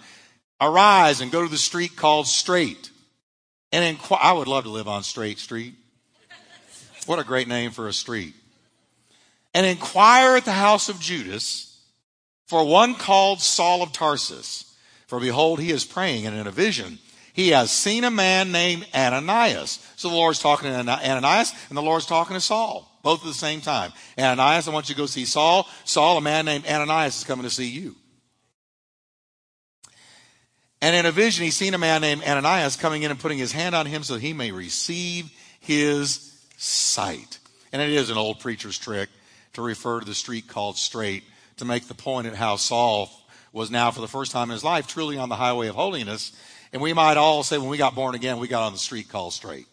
Arise 0.60 1.20
and 1.20 1.32
go 1.32 1.42
to 1.42 1.50
the 1.50 1.56
street 1.56 1.96
called 1.96 2.26
Straight. 2.26 2.90
And. 3.72 3.98
I 4.20 4.32
would 4.32 4.48
love 4.48 4.64
to 4.64 4.70
live 4.70 4.88
on 4.88 5.02
Straight 5.02 5.38
Street. 5.38 5.74
What 7.06 7.18
a 7.18 7.24
great 7.24 7.48
name 7.48 7.70
for 7.70 7.88
a 7.88 7.92
street 7.92 8.34
and 9.54 9.66
inquire 9.66 10.36
at 10.36 10.44
the 10.44 10.52
house 10.52 10.88
of 10.88 11.00
Judas 11.00 11.80
for 12.46 12.64
one 12.64 12.94
called 12.94 13.40
Saul 13.40 13.82
of 13.82 13.92
Tarsus. 13.92 14.72
For 15.06 15.18
behold, 15.18 15.58
he 15.58 15.70
is 15.70 15.84
praying, 15.84 16.26
and 16.26 16.36
in 16.36 16.46
a 16.46 16.52
vision, 16.52 16.98
he 17.38 17.50
has 17.50 17.70
seen 17.70 18.02
a 18.02 18.10
man 18.10 18.50
named 18.50 18.84
Ananias. 18.92 19.78
So 19.94 20.08
the 20.08 20.14
Lord's 20.16 20.40
talking 20.40 20.72
to 20.72 20.76
Ananias, 20.76 21.54
and 21.68 21.78
the 21.78 21.82
Lord's 21.82 22.04
talking 22.04 22.34
to 22.34 22.40
Saul, 22.40 22.90
both 23.04 23.20
at 23.20 23.28
the 23.28 23.32
same 23.32 23.60
time. 23.60 23.92
Ananias, 24.18 24.66
I 24.66 24.72
want 24.72 24.88
you 24.88 24.96
to 24.96 25.00
go 25.00 25.06
see 25.06 25.24
Saul. 25.24 25.68
Saul, 25.84 26.18
a 26.18 26.20
man 26.20 26.46
named 26.46 26.66
Ananias, 26.66 27.18
is 27.18 27.22
coming 27.22 27.44
to 27.44 27.50
see 27.50 27.68
you. 27.68 27.94
And 30.82 30.96
in 30.96 31.06
a 31.06 31.12
vision, 31.12 31.44
he's 31.44 31.54
seen 31.54 31.74
a 31.74 31.78
man 31.78 32.00
named 32.00 32.24
Ananias 32.24 32.74
coming 32.74 33.04
in 33.04 33.12
and 33.12 33.20
putting 33.20 33.38
his 33.38 33.52
hand 33.52 33.76
on 33.76 33.86
him 33.86 34.02
so 34.02 34.16
he 34.16 34.32
may 34.32 34.50
receive 34.50 35.30
his 35.60 36.36
sight. 36.56 37.38
And 37.72 37.80
it 37.80 37.90
is 37.90 38.10
an 38.10 38.18
old 38.18 38.40
preacher's 38.40 38.80
trick 38.80 39.10
to 39.52 39.62
refer 39.62 40.00
to 40.00 40.06
the 40.06 40.12
street 40.12 40.48
called 40.48 40.76
straight 40.76 41.22
to 41.58 41.64
make 41.64 41.86
the 41.86 41.94
point 41.94 42.26
at 42.26 42.34
how 42.34 42.56
Saul 42.56 43.08
was 43.52 43.70
now 43.70 43.92
for 43.92 44.00
the 44.00 44.08
first 44.08 44.32
time 44.32 44.50
in 44.50 44.54
his 44.54 44.64
life 44.64 44.88
truly 44.88 45.18
on 45.18 45.28
the 45.28 45.36
highway 45.36 45.68
of 45.68 45.76
holiness. 45.76 46.32
And 46.72 46.82
we 46.82 46.92
might 46.92 47.16
all 47.16 47.42
say 47.42 47.58
when 47.58 47.68
we 47.68 47.78
got 47.78 47.94
born 47.94 48.14
again, 48.14 48.38
we 48.38 48.48
got 48.48 48.62
on 48.62 48.72
the 48.72 48.78
street 48.78 49.08
called 49.08 49.32
straight. 49.32 49.66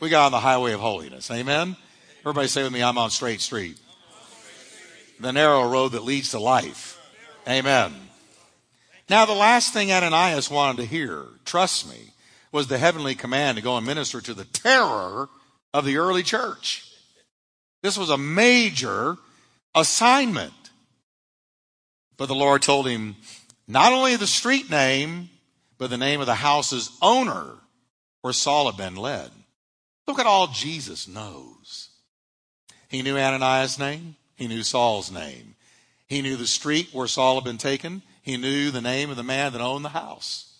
We 0.00 0.10
got 0.10 0.26
on 0.26 0.32
the 0.32 0.40
highway 0.40 0.72
of 0.72 0.80
holiness. 0.80 1.30
Amen. 1.30 1.76
Everybody 2.20 2.48
say 2.48 2.62
with 2.62 2.72
me, 2.72 2.82
I'm 2.82 2.98
on 2.98 3.10
straight 3.10 3.40
street. 3.40 3.78
The 5.18 5.32
narrow 5.32 5.68
road 5.68 5.92
that 5.92 6.04
leads 6.04 6.30
to 6.30 6.38
life. 6.38 7.00
Amen. 7.48 7.94
Now 9.08 9.24
the 9.24 9.32
last 9.32 9.72
thing 9.72 9.90
Ananias 9.90 10.50
wanted 10.50 10.82
to 10.82 10.88
hear, 10.88 11.24
trust 11.44 11.88
me, 11.88 12.12
was 12.52 12.66
the 12.66 12.78
heavenly 12.78 13.14
command 13.14 13.56
to 13.56 13.62
go 13.62 13.76
and 13.76 13.86
minister 13.86 14.20
to 14.20 14.34
the 14.34 14.44
terror 14.44 15.28
of 15.72 15.84
the 15.84 15.96
early 15.96 16.22
church. 16.22 16.92
This 17.82 17.96
was 17.96 18.10
a 18.10 18.18
major 18.18 19.16
assignment. 19.74 20.52
But 22.16 22.26
the 22.26 22.34
Lord 22.34 22.62
told 22.62 22.88
him 22.88 23.16
not 23.66 23.92
only 23.92 24.16
the 24.16 24.26
street 24.26 24.70
name, 24.70 25.30
but 25.78 25.90
the 25.90 25.96
name 25.96 26.20
of 26.20 26.26
the 26.26 26.34
house's 26.34 26.90
owner 27.00 27.54
where 28.20 28.32
Saul 28.32 28.66
had 28.66 28.76
been 28.76 28.96
led. 28.96 29.30
Look 30.06 30.18
at 30.18 30.26
all 30.26 30.48
Jesus 30.48 31.06
knows. 31.06 31.90
He 32.88 33.02
knew 33.02 33.16
Ananias' 33.16 33.78
name. 33.78 34.16
He 34.36 34.48
knew 34.48 34.62
Saul's 34.62 35.10
name. 35.10 35.54
He 36.06 36.22
knew 36.22 36.36
the 36.36 36.46
street 36.46 36.88
where 36.92 37.06
Saul 37.06 37.36
had 37.36 37.44
been 37.44 37.58
taken. 37.58 38.02
He 38.22 38.36
knew 38.36 38.70
the 38.70 38.80
name 38.80 39.10
of 39.10 39.16
the 39.16 39.22
man 39.22 39.52
that 39.52 39.60
owned 39.60 39.84
the 39.84 39.90
house. 39.90 40.52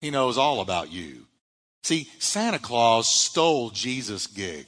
He 0.00 0.10
knows 0.10 0.38
all 0.38 0.60
about 0.60 0.92
you. 0.92 1.26
See, 1.82 2.08
Santa 2.18 2.58
Claus 2.58 3.08
stole 3.08 3.70
Jesus' 3.70 4.26
gig. 4.26 4.66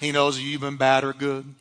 He 0.00 0.10
knows 0.10 0.38
you've 0.38 0.60
been 0.60 0.76
bad 0.76 1.04
or 1.04 1.12
good. 1.12 1.54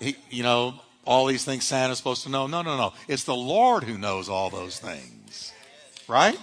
He, 0.00 0.16
you 0.30 0.42
know, 0.42 0.74
all 1.04 1.26
these 1.26 1.44
things 1.44 1.64
Santa's 1.64 1.98
supposed 1.98 2.24
to 2.24 2.28
know. 2.28 2.48
No, 2.48 2.62
no, 2.62 2.76
no. 2.76 2.92
It's 3.06 3.24
the 3.24 3.34
Lord 3.36 3.84
who 3.84 3.96
knows 3.96 4.28
all 4.28 4.50
those 4.50 4.78
things. 4.78 5.17
Right? 6.08 6.38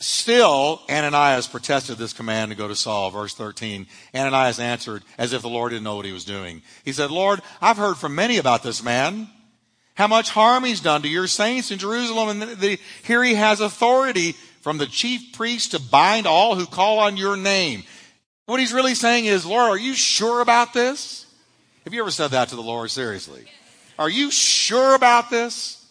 Still, 0.00 0.80
Ananias 0.88 1.48
protested 1.48 1.98
this 1.98 2.12
command 2.12 2.50
to 2.50 2.56
go 2.56 2.68
to 2.68 2.76
Saul. 2.76 3.10
Verse 3.10 3.34
13. 3.34 3.86
Ananias 4.14 4.60
answered 4.60 5.02
as 5.16 5.32
if 5.32 5.42
the 5.42 5.48
Lord 5.48 5.70
didn't 5.70 5.84
know 5.84 5.96
what 5.96 6.04
he 6.04 6.12
was 6.12 6.24
doing. 6.24 6.62
He 6.84 6.92
said, 6.92 7.10
Lord, 7.10 7.40
I've 7.60 7.78
heard 7.78 7.96
from 7.96 8.14
many 8.14 8.36
about 8.36 8.62
this 8.62 8.82
man. 8.82 9.28
How 9.94 10.06
much 10.06 10.30
harm 10.30 10.62
he's 10.62 10.80
done 10.80 11.02
to 11.02 11.08
your 11.08 11.26
saints 11.26 11.72
in 11.72 11.78
Jerusalem. 11.78 12.40
And 12.40 12.58
the, 12.58 12.78
here 13.02 13.24
he 13.24 13.34
has 13.34 13.60
authority 13.60 14.32
from 14.60 14.78
the 14.78 14.86
chief 14.86 15.32
priest 15.32 15.72
to 15.72 15.80
bind 15.80 16.26
all 16.26 16.54
who 16.54 16.66
call 16.66 17.00
on 17.00 17.16
your 17.16 17.36
name. 17.36 17.82
What 18.46 18.60
he's 18.60 18.72
really 18.72 18.94
saying 18.94 19.24
is, 19.24 19.44
Lord, 19.44 19.70
are 19.70 19.78
you 19.78 19.94
sure 19.94 20.40
about 20.40 20.72
this? 20.72 21.26
Have 21.84 21.92
you 21.92 22.00
ever 22.00 22.10
said 22.10 22.28
that 22.28 22.50
to 22.50 22.56
the 22.56 22.62
Lord 22.62 22.90
seriously? 22.90 23.46
Are 23.98 24.08
you 24.08 24.30
sure 24.30 24.94
about 24.94 25.28
this? 25.28 25.84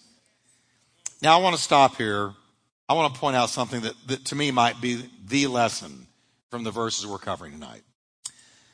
Now 1.22 1.38
I 1.38 1.42
want 1.42 1.56
to 1.56 1.62
stop 1.62 1.98
here. 1.98 2.34
I 2.88 2.94
want 2.94 3.14
to 3.14 3.20
point 3.20 3.36
out 3.36 3.50
something 3.50 3.82
that, 3.82 3.94
that 4.08 4.26
to 4.26 4.36
me 4.36 4.52
might 4.52 4.80
be 4.80 5.10
the 5.28 5.48
lesson 5.48 6.08
from 6.50 6.64
the 6.64 6.72
verses 6.72 7.06
we're 7.06 7.18
covering 7.18 7.52
tonight. 7.52 7.82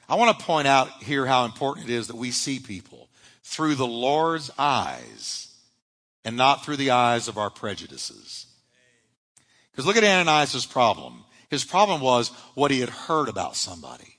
I 0.08 0.16
want 0.16 0.38
to 0.38 0.46
point 0.46 0.68
out 0.68 1.02
here 1.02 1.26
how 1.26 1.46
important 1.46 1.90
it 1.90 1.94
is 1.94 2.08
that 2.08 2.16
we 2.16 2.30
see 2.32 2.60
people 2.60 3.10
through 3.44 3.76
the 3.76 3.88
Lord's 3.88 4.52
eyes 4.60 5.48
and 6.24 6.38
not 6.38 6.64
through 6.64 6.78
the 6.78 6.92
eyes 6.92 7.28
of 7.28 7.38
our 7.38 7.50
prejudices. 7.50 8.46
Because 9.72 9.88
look 9.88 9.98
at 9.98 10.04
Ananias' 10.04 10.66
problem. 10.66 11.24
His 11.50 11.64
problem 11.64 12.02
was 12.02 12.30
what 12.54 12.72
he 12.72 12.80
had 12.80 12.90
heard 12.90 13.30
about 13.30 13.56
somebody. 13.56 14.13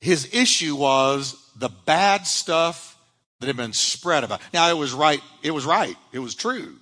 His 0.00 0.32
issue 0.32 0.76
was 0.76 1.36
the 1.56 1.68
bad 1.68 2.26
stuff 2.26 2.96
that 3.40 3.46
had 3.46 3.56
been 3.56 3.72
spread 3.72 4.24
about. 4.24 4.40
Now 4.52 4.68
it 4.70 4.76
was 4.76 4.92
right, 4.92 5.20
it 5.42 5.50
was 5.50 5.64
right, 5.64 5.96
it 6.12 6.18
was 6.18 6.34
true. 6.34 6.76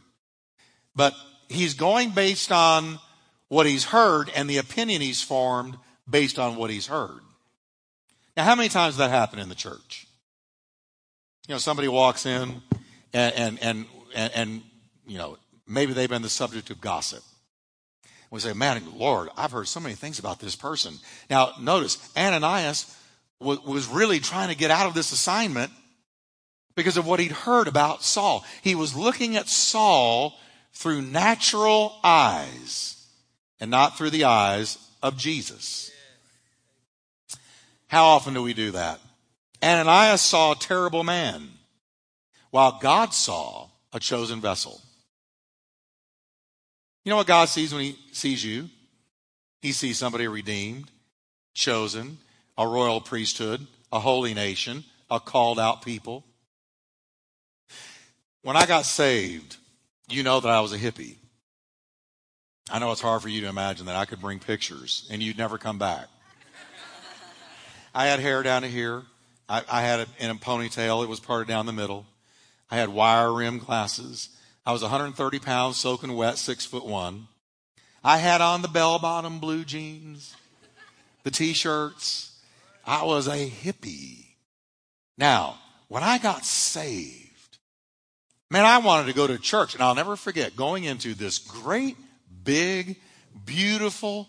But 0.94 1.14
he's 1.48 1.74
going 1.74 2.11
based 2.11 2.52
on 2.52 2.98
what 3.48 3.66
he's 3.66 3.85
heard 3.85 4.31
and 4.35 4.48
the 4.48 4.59
opinion 4.59 5.00
he's 5.00 5.22
formed 5.22 5.76
based 6.09 6.38
on 6.38 6.57
what 6.57 6.70
he's 6.70 6.87
heard. 6.87 7.20
Now, 8.37 8.44
how 8.44 8.54
many 8.54 8.68
times 8.68 8.96
that 8.98 9.11
happen 9.11 9.38
in 9.38 9.48
the 9.48 9.54
church? 9.54 10.07
You 11.48 11.54
know, 11.54 11.59
somebody 11.59 11.88
walks 11.88 12.26
in 12.26 12.62
and, 13.12 13.35
and, 13.35 13.59
and, 13.62 13.87
and, 14.14 14.33
and 14.35 14.62
you 15.07 15.18
know, 15.18 15.38
maybe 15.66 15.92
they've 15.92 16.09
been 16.09 16.22
the 16.22 16.28
subject 16.28 16.70
of 16.70 16.81
gossip. 16.81 17.22
We 18.31 18.40
say, 18.40 18.52
man, 18.52 18.83
Lord, 18.94 19.31
I've 19.37 19.52
heard 19.52 19.68
so 19.68 19.81
many 19.81 19.94
things 19.94 20.18
about 20.18 20.38
this 20.38 20.54
person. 20.54 20.94
Now, 21.31 21.52
notice, 21.59 21.96
Ananias 22.16 22.94
was 23.40 23.87
really 23.88 24.20
trying 24.20 24.48
to 24.48 24.57
get 24.57 24.70
out 24.70 24.87
of 24.87 24.94
this 24.94 25.12
assignment 25.12 25.70
because 26.74 26.96
of 26.96 27.07
what 27.07 27.20
he'd 27.20 27.33
heard 27.33 27.68
about 27.68 28.03
Saul. 28.03 28.44
He 28.62 28.74
was 28.74 28.96
looking 28.96 29.37
at 29.37 29.48
Saul 29.48 30.35
through 30.72 31.03
natural 31.03 31.94
eyes 32.03 33.07
and 33.61 33.70
not 33.70 33.96
through 33.96 34.11
the 34.11 34.24
eyes 34.24 34.79
of 35.03 35.16
Jesus. 35.16 35.90
How 37.88 38.05
often 38.05 38.35
do 38.35 38.42
we 38.42 38.55
do 38.55 38.72
that? 38.72 39.01
Ananias 39.62 40.20
saw 40.20 40.53
a 40.53 40.57
terrible 40.57 41.03
man, 41.03 41.48
while 42.51 42.79
God 42.81 43.12
saw 43.12 43.68
a 43.92 43.98
chosen 43.98 44.40
vessel. 44.40 44.81
You 47.05 47.11
know 47.11 47.16
what 47.16 47.27
God 47.27 47.48
sees 47.48 47.72
when 47.72 47.83
He 47.83 47.98
sees 48.12 48.44
you? 48.44 48.68
He 49.61 49.72
sees 49.72 49.98
somebody 49.98 50.29
redeemed, 50.29 50.90
chosen, 51.55 52.18
a 52.59 52.66
royal 52.66 53.01
priesthood, 53.01 53.66
a 53.92 54.01
holy 54.01 54.35
nation, 54.35 54.85
a 55.09 55.21
called 55.21 55.61
out 55.61 55.83
people. 55.83 56.25
When 58.42 58.57
I 58.57 58.66
got 58.66 58.85
saved, 58.85 59.57
you 60.11 60.25
know 60.25 60.40
that 60.40 60.51
I 60.51 60.61
was 60.61 60.73
a 60.73 60.79
hippie. 60.79 61.16
I 62.68 62.81
know 62.81 62.90
it's 62.90 63.01
hard 63.01 63.23
for 63.23 63.29
you 63.29 63.40
to 63.42 63.49
imagine 63.49 63.87
that 63.87 63.97
I 63.97 64.05
could 64.05 64.21
bring 64.21 64.40
pictures 64.40 65.09
and 65.11 65.23
you'd 65.23 65.38
never 65.38 65.57
come 65.57 65.79
back. 65.79 66.09
I 67.94 68.07
had 68.07 68.21
hair 68.21 68.42
down 68.42 68.62
to 68.62 68.68
here. 68.68 69.05
I, 69.49 69.62
I 69.71 69.81
had 69.81 70.01
it 70.01 70.09
in 70.18 70.31
a 70.31 70.35
ponytail. 70.35 71.03
It 71.03 71.09
was 71.09 71.21
parted 71.21 71.49
down 71.49 71.64
the 71.64 71.73
middle. 71.73 72.07
I 72.71 72.77
had 72.77 72.90
wire 72.90 73.33
rim 73.33 73.59
glasses. 73.59 74.29
I 74.66 74.73
was 74.73 74.83
130 74.83 75.38
pounds, 75.38 75.79
soaking 75.79 76.14
wet, 76.14 76.37
six 76.37 76.66
foot 76.66 76.85
one. 76.85 77.29
I 78.05 78.18
had 78.18 78.40
on 78.40 78.62
the 78.62 78.68
bell 78.68 78.99
bottom 78.99 79.38
blue 79.38 79.64
jeans, 79.64 80.37
the 81.23 81.31
t 81.31 81.55
shirts. 81.55 82.38
I 82.88 83.05
was 83.05 83.29
a 83.29 83.51
hippie. 83.51 84.24
Now, 85.18 85.59
when 85.88 86.03
I 86.03 86.16
got 86.16 86.46
saved, 86.46 87.59
man, 88.51 88.64
I 88.64 88.79
wanted 88.79 89.09
to 89.09 89.12
go 89.12 89.27
to 89.27 89.37
church. 89.37 89.74
And 89.74 89.83
I'll 89.83 89.94
never 89.94 90.16
forget 90.16 90.57
going 90.57 90.85
into 90.85 91.12
this 91.12 91.37
great 91.37 91.98
big, 92.42 92.96
beautiful 93.44 94.27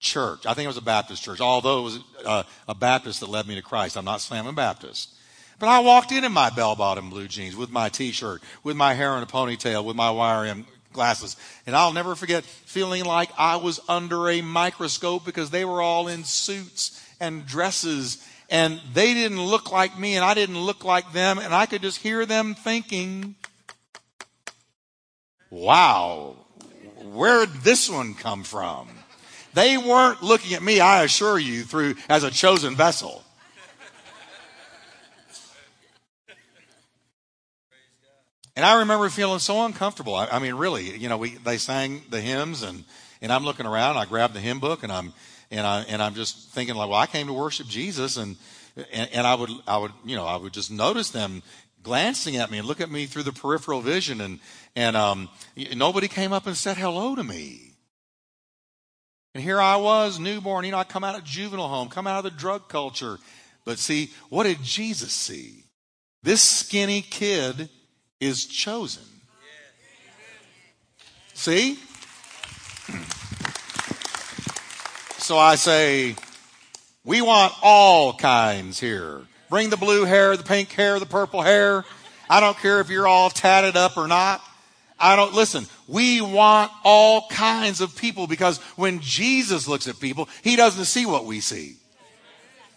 church. 0.00 0.46
I 0.46 0.54
think 0.54 0.64
it 0.64 0.68
was 0.68 0.78
a 0.78 0.82
Baptist 0.82 1.22
church, 1.22 1.42
although 1.42 1.80
it 1.80 1.82
was 1.82 1.98
uh, 2.24 2.42
a 2.66 2.74
Baptist 2.74 3.20
that 3.20 3.28
led 3.28 3.46
me 3.46 3.54
to 3.56 3.62
Christ. 3.62 3.98
I'm 3.98 4.04
not 4.06 4.22
slamming 4.22 4.54
Baptist. 4.54 5.14
But 5.58 5.68
I 5.68 5.80
walked 5.80 6.10
in 6.10 6.24
in 6.24 6.32
my 6.32 6.48
bell 6.48 6.74
bottom 6.74 7.10
blue 7.10 7.28
jeans 7.28 7.54
with 7.54 7.70
my 7.70 7.90
t 7.90 8.12
shirt, 8.12 8.42
with 8.62 8.76
my 8.76 8.94
hair 8.94 9.14
in 9.18 9.22
a 9.22 9.26
ponytail, 9.26 9.84
with 9.84 9.94
my 9.94 10.10
wire 10.10 10.46
in 10.46 10.64
glasses. 10.94 11.36
And 11.66 11.76
I'll 11.76 11.92
never 11.92 12.14
forget 12.14 12.44
feeling 12.44 13.04
like 13.04 13.28
I 13.36 13.56
was 13.56 13.78
under 13.88 14.30
a 14.30 14.40
microscope 14.40 15.26
because 15.26 15.50
they 15.50 15.66
were 15.66 15.82
all 15.82 16.08
in 16.08 16.24
suits 16.24 17.03
and 17.26 17.46
dresses 17.46 18.24
and 18.50 18.80
they 18.92 19.14
didn't 19.14 19.42
look 19.42 19.72
like 19.72 19.98
me 19.98 20.16
and 20.16 20.24
I 20.24 20.34
didn't 20.34 20.58
look 20.58 20.84
like 20.84 21.12
them 21.12 21.38
and 21.38 21.54
I 21.54 21.66
could 21.66 21.82
just 21.82 21.98
hear 21.98 22.26
them 22.26 22.54
thinking, 22.54 23.34
wow, 25.50 26.36
where'd 27.02 27.52
this 27.62 27.88
one 27.88 28.14
come 28.14 28.44
from? 28.44 28.88
They 29.54 29.78
weren't 29.78 30.22
looking 30.22 30.54
at 30.54 30.62
me, 30.62 30.80
I 30.80 31.04
assure 31.04 31.38
you, 31.38 31.62
through 31.62 31.94
as 32.08 32.24
a 32.24 32.30
chosen 32.30 32.74
vessel. 32.74 33.22
And 38.56 38.64
I 38.64 38.80
remember 38.80 39.08
feeling 39.08 39.40
so 39.40 39.64
uncomfortable. 39.64 40.14
I, 40.14 40.26
I 40.26 40.38
mean, 40.38 40.54
really, 40.54 40.96
you 40.96 41.08
know, 41.08 41.16
we, 41.16 41.30
they 41.30 41.58
sang 41.58 42.02
the 42.10 42.20
hymns 42.20 42.62
and, 42.62 42.84
and 43.20 43.32
I'm 43.32 43.44
looking 43.44 43.66
around, 43.66 43.96
I 43.96 44.04
grabbed 44.04 44.34
the 44.34 44.40
hymn 44.40 44.60
book 44.60 44.84
and 44.84 44.92
I'm, 44.92 45.12
and 45.50 45.66
I, 45.66 45.82
and 45.88 46.02
I'm 46.02 46.14
just 46.14 46.50
thinking 46.50 46.74
like, 46.74 46.88
well, 46.88 46.98
I 46.98 47.06
came 47.06 47.26
to 47.26 47.32
worship 47.32 47.66
Jesus 47.66 48.16
and, 48.16 48.36
and, 48.92 49.08
and 49.12 49.26
I 49.26 49.34
would, 49.34 49.50
I 49.66 49.78
would, 49.78 49.92
you 50.04 50.16
know, 50.16 50.24
I 50.24 50.36
would 50.36 50.52
just 50.52 50.70
notice 50.70 51.10
them 51.10 51.42
glancing 51.82 52.36
at 52.36 52.50
me 52.50 52.58
and 52.58 52.66
look 52.66 52.80
at 52.80 52.90
me 52.90 53.06
through 53.06 53.22
the 53.24 53.32
peripheral 53.32 53.80
vision 53.80 54.20
and, 54.20 54.40
and 54.74 54.96
um, 54.96 55.28
nobody 55.74 56.08
came 56.08 56.32
up 56.32 56.46
and 56.46 56.56
said 56.56 56.76
hello 56.76 57.14
to 57.14 57.22
me. 57.22 57.74
And 59.34 59.42
here 59.42 59.60
I 59.60 59.76
was, 59.76 60.18
newborn. 60.18 60.64
You 60.64 60.72
know, 60.72 60.78
I 60.78 60.84
come 60.84 61.04
out 61.04 61.16
of 61.16 61.24
juvenile 61.24 61.68
home, 61.68 61.88
come 61.88 62.06
out 62.06 62.18
of 62.18 62.24
the 62.24 62.38
drug 62.38 62.68
culture. 62.68 63.18
But 63.64 63.78
see, 63.78 64.10
what 64.28 64.44
did 64.44 64.62
Jesus 64.62 65.12
see? 65.12 65.64
This 66.22 66.40
skinny 66.40 67.02
kid 67.02 67.68
is 68.20 68.46
chosen. 68.46 69.02
See? 71.34 71.78
So 75.24 75.38
I 75.38 75.54
say, 75.54 76.16
we 77.02 77.22
want 77.22 77.54
all 77.62 78.12
kinds 78.12 78.78
here. 78.78 79.22
Bring 79.48 79.70
the 79.70 79.78
blue 79.78 80.04
hair, 80.04 80.36
the 80.36 80.42
pink 80.42 80.70
hair, 80.72 81.00
the 81.00 81.06
purple 81.06 81.40
hair. 81.40 81.86
I 82.28 82.40
don't 82.40 82.58
care 82.58 82.78
if 82.80 82.90
you're 82.90 83.08
all 83.08 83.30
tatted 83.30 83.74
up 83.74 83.96
or 83.96 84.06
not. 84.06 84.42
I 85.00 85.16
don't, 85.16 85.32
listen, 85.32 85.64
we 85.88 86.20
want 86.20 86.70
all 86.84 87.26
kinds 87.28 87.80
of 87.80 87.96
people 87.96 88.26
because 88.26 88.58
when 88.76 89.00
Jesus 89.00 89.66
looks 89.66 89.88
at 89.88 89.98
people, 89.98 90.28
he 90.42 90.56
doesn't 90.56 90.84
see 90.84 91.06
what 91.06 91.24
we 91.24 91.40
see. 91.40 91.76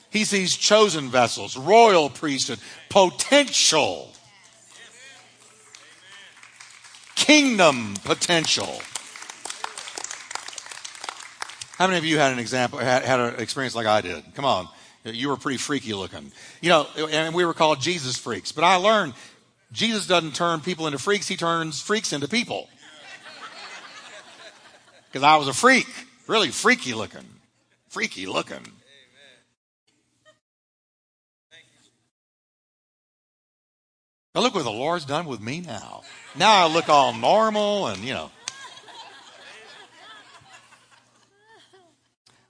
He 0.10 0.24
sees 0.24 0.56
chosen 0.56 1.10
vessels, 1.10 1.58
royal 1.58 2.10
priesthood, 2.10 2.60
potential, 2.88 4.14
kingdom 7.16 7.96
potential. 8.06 8.80
How 11.78 11.86
many 11.86 12.00
of 12.00 12.06
you 12.06 12.18
had 12.18 12.34
an 12.34 12.40
example, 12.40 12.80
had, 12.80 13.04
had 13.04 13.20
an 13.20 13.36
experience 13.36 13.76
like 13.76 13.86
I 13.86 14.02
did? 14.02 14.24
Come 14.34 14.46
on. 14.46 14.68
You 15.04 15.30
were 15.30 15.38
pretty 15.38 15.60
freaky 15.60 15.94
looking. 15.94 16.32
You 16.60 16.70
know, 16.70 16.88
and 17.12 17.36
we 17.36 17.46
were 17.46 17.54
called 17.54 17.80
Jesus 17.80 18.18
freaks. 18.18 18.52
But 18.52 18.64
I 18.64 18.78
learned 18.78 19.14
Jesus 19.72 20.08
doesn't 20.08 20.34
turn 20.34 20.62
people 20.62 20.88
into 20.88 20.98
freaks, 20.98 21.28
he 21.28 21.38
turns 21.38 21.80
freaks 21.80 22.14
into 22.14 22.28
people. 22.28 22.68
Because 25.08 25.22
I 25.22 25.36
was 25.36 25.48
a 25.48 25.54
freak, 25.54 25.88
really 26.26 26.50
freaky 26.50 26.96
looking. 26.96 27.26
Freaky 27.90 28.26
looking. 28.26 28.66
Now 34.34 34.42
look 34.42 34.56
what 34.56 34.64
the 34.64 34.72
Lord's 34.72 35.06
done 35.06 35.28
with 35.28 35.42
me 35.42 35.62
now. 35.62 36.02
Now 36.36 36.68
I 36.68 36.74
look 36.74 36.90
all 36.90 37.14
normal 37.14 37.88
and, 37.88 38.04
you 38.04 38.14
know. 38.14 38.32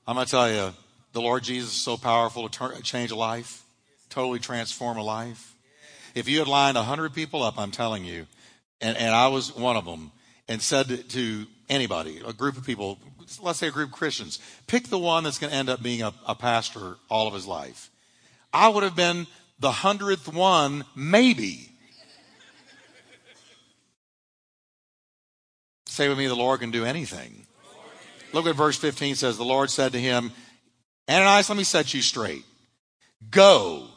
I'm 0.08 0.16
going 0.16 0.26
to 0.26 0.32
tell 0.32 0.50
you, 0.50 0.74
the 1.12 1.20
Lord 1.20 1.44
Jesus 1.44 1.72
is 1.72 1.82
so 1.82 1.98
powerful 1.98 2.48
to 2.48 2.58
turn, 2.58 2.82
change 2.82 3.12
a 3.12 3.16
life, 3.16 3.66
totally 4.10 4.40
transform 4.40 4.98
a 4.98 5.04
life. 5.04 5.54
If 6.16 6.30
you 6.30 6.40
had 6.40 6.48
lined 6.48 6.78
100 6.78 7.14
people 7.14 7.44
up, 7.44 7.60
I'm 7.60 7.72
telling 7.72 8.06
you, 8.06 8.26
and, 8.80 8.96
and 8.96 9.14
I 9.14 9.28
was 9.28 9.54
one 9.54 9.76
of 9.76 9.84
them, 9.84 10.12
and 10.48 10.62
said 10.62 11.10
to 11.10 11.46
anybody, 11.68 12.22
a 12.26 12.32
group 12.32 12.56
of 12.56 12.66
people, 12.66 13.00
let's 13.42 13.60
say 13.60 13.68
a 13.68 13.72
group 13.72 13.90
of 13.90 13.96
Christians, 13.96 14.40
pick 14.66 14.88
the 14.88 14.98
one 14.98 15.26
that's 15.26 15.40
going 15.40 15.52
to 15.52 15.58
end 15.58 15.68
up 15.68 15.84
being 15.84 16.02
a, 16.02 16.14
a 16.26 16.36
pastor 16.36 16.96
all 17.10 17.28
of 17.28 17.34
his 17.34 17.46
life. 17.46 17.90
I 18.54 18.70
would 18.70 18.84
have 18.84 18.96
been 18.96 19.28
the 19.60 19.72
hundredth 19.72 20.34
one, 20.34 20.86
maybe. 20.96 21.70
Say 25.86 26.08
with 26.08 26.18
me, 26.18 26.28
the 26.28 26.36
Lord 26.36 26.62
can 26.62 26.72
do 26.72 26.86
anything. 26.86 27.47
Look 28.34 28.46
at 28.46 28.56
verse 28.56 28.78
15 28.78 29.16
says. 29.16 29.38
The 29.38 29.44
Lord 29.44 29.70
said 29.70 29.94
to 29.94 30.00
him, 30.00 30.32
Ananias, 31.10 31.50
let 31.50 31.58
me 31.58 31.64
set 31.64 31.94
you 31.94 32.02
straight. 32.02 32.44
Go, 33.30 33.88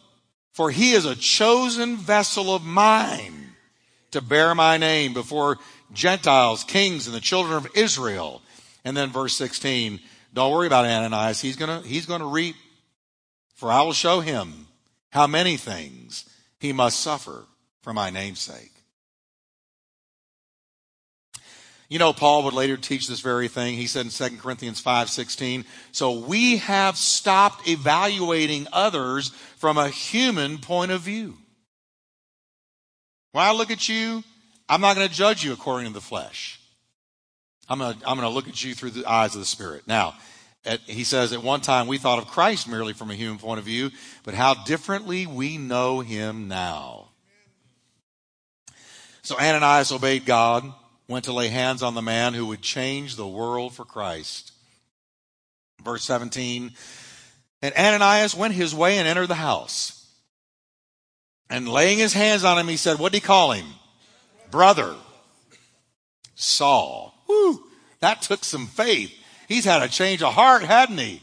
for 0.52 0.70
he 0.70 0.92
is 0.92 1.04
a 1.04 1.16
chosen 1.16 1.96
vessel 1.96 2.54
of 2.54 2.64
mine 2.64 3.52
to 4.12 4.20
bear 4.20 4.54
my 4.54 4.76
name 4.76 5.12
before 5.12 5.58
Gentiles, 5.92 6.64
kings, 6.64 7.06
and 7.06 7.14
the 7.14 7.20
children 7.20 7.56
of 7.56 7.68
Israel. 7.74 8.42
And 8.84 8.96
then 8.96 9.10
verse 9.10 9.34
16, 9.34 10.00
don't 10.32 10.52
worry 10.52 10.66
about 10.66 10.84
Ananias. 10.84 11.40
He's 11.40 11.56
gonna, 11.56 11.82
he's 11.82 12.06
gonna 12.06 12.26
reap, 12.26 12.56
for 13.54 13.70
I 13.70 13.82
will 13.82 13.92
show 13.92 14.20
him 14.20 14.68
how 15.10 15.26
many 15.26 15.56
things 15.56 16.24
he 16.58 16.72
must 16.72 17.00
suffer 17.00 17.44
for 17.82 17.92
my 17.92 18.10
name's 18.10 18.40
sake. 18.40 18.72
You 21.90 21.98
know, 21.98 22.12
Paul 22.12 22.44
would 22.44 22.54
later 22.54 22.76
teach 22.76 23.08
this 23.08 23.20
very 23.20 23.48
thing. 23.48 23.74
He 23.74 23.88
said 23.88 24.06
in 24.06 24.12
2 24.12 24.38
Corinthians 24.38 24.80
5:16, 24.80 25.64
"So 25.90 26.12
we 26.12 26.58
have 26.58 26.96
stopped 26.96 27.68
evaluating 27.68 28.68
others 28.72 29.32
from 29.58 29.76
a 29.76 29.90
human 29.90 30.58
point 30.58 30.92
of 30.92 31.02
view." 31.02 31.36
When 33.32 33.44
I 33.44 33.50
look 33.50 33.72
at 33.72 33.88
you, 33.88 34.22
I'm 34.68 34.80
not 34.80 34.94
going 34.94 35.08
to 35.08 35.14
judge 35.14 35.42
you 35.44 35.52
according 35.52 35.88
to 35.88 35.92
the 35.92 36.00
flesh. 36.00 36.60
I'm 37.68 37.80
going 37.80 37.98
to, 37.98 38.08
I'm 38.08 38.16
going 38.16 38.28
to 38.28 38.34
look 38.34 38.48
at 38.48 38.62
you 38.62 38.72
through 38.74 38.90
the 38.90 39.06
eyes 39.06 39.34
of 39.34 39.40
the 39.40 39.46
Spirit. 39.46 39.86
Now, 39.86 40.14
at, 40.64 40.80
he 40.80 41.02
says, 41.02 41.32
at 41.32 41.42
one 41.42 41.60
time 41.60 41.88
we 41.88 41.98
thought 41.98 42.18
of 42.18 42.28
Christ 42.28 42.68
merely 42.68 42.92
from 42.92 43.10
a 43.10 43.14
human 43.14 43.38
point 43.38 43.58
of 43.58 43.64
view, 43.64 43.90
but 44.22 44.34
how 44.34 44.54
differently 44.54 45.26
we 45.26 45.58
know 45.58 46.00
him 46.00 46.46
now. 46.46 47.08
So 49.22 49.38
Ananias 49.38 49.92
obeyed 49.92 50.24
God, 50.24 50.72
went 51.10 51.24
to 51.24 51.32
lay 51.32 51.48
hands 51.48 51.82
on 51.82 51.94
the 51.94 52.00
man 52.00 52.34
who 52.34 52.46
would 52.46 52.62
change 52.62 53.16
the 53.16 53.26
world 53.26 53.74
for 53.74 53.84
Christ. 53.84 54.52
Verse 55.84 56.04
17, 56.04 56.72
and 57.62 57.74
Ananias 57.74 58.34
went 58.34 58.54
his 58.54 58.74
way 58.74 58.96
and 58.96 59.08
entered 59.08 59.26
the 59.26 59.34
house. 59.34 60.06
And 61.50 61.68
laying 61.68 61.98
his 61.98 62.12
hands 62.12 62.44
on 62.44 62.58
him, 62.58 62.68
he 62.68 62.76
said, 62.76 63.00
what 63.00 63.10
did 63.10 63.22
he 63.22 63.26
call 63.26 63.50
him? 63.50 63.66
Brother. 64.52 64.94
Saul. 66.36 67.12
Whew, 67.26 67.64
that 67.98 68.22
took 68.22 68.44
some 68.44 68.68
faith. 68.68 69.12
He's 69.48 69.64
had 69.64 69.82
a 69.82 69.88
change 69.88 70.22
of 70.22 70.34
heart, 70.34 70.62
hadn't 70.62 70.98
he? 70.98 71.22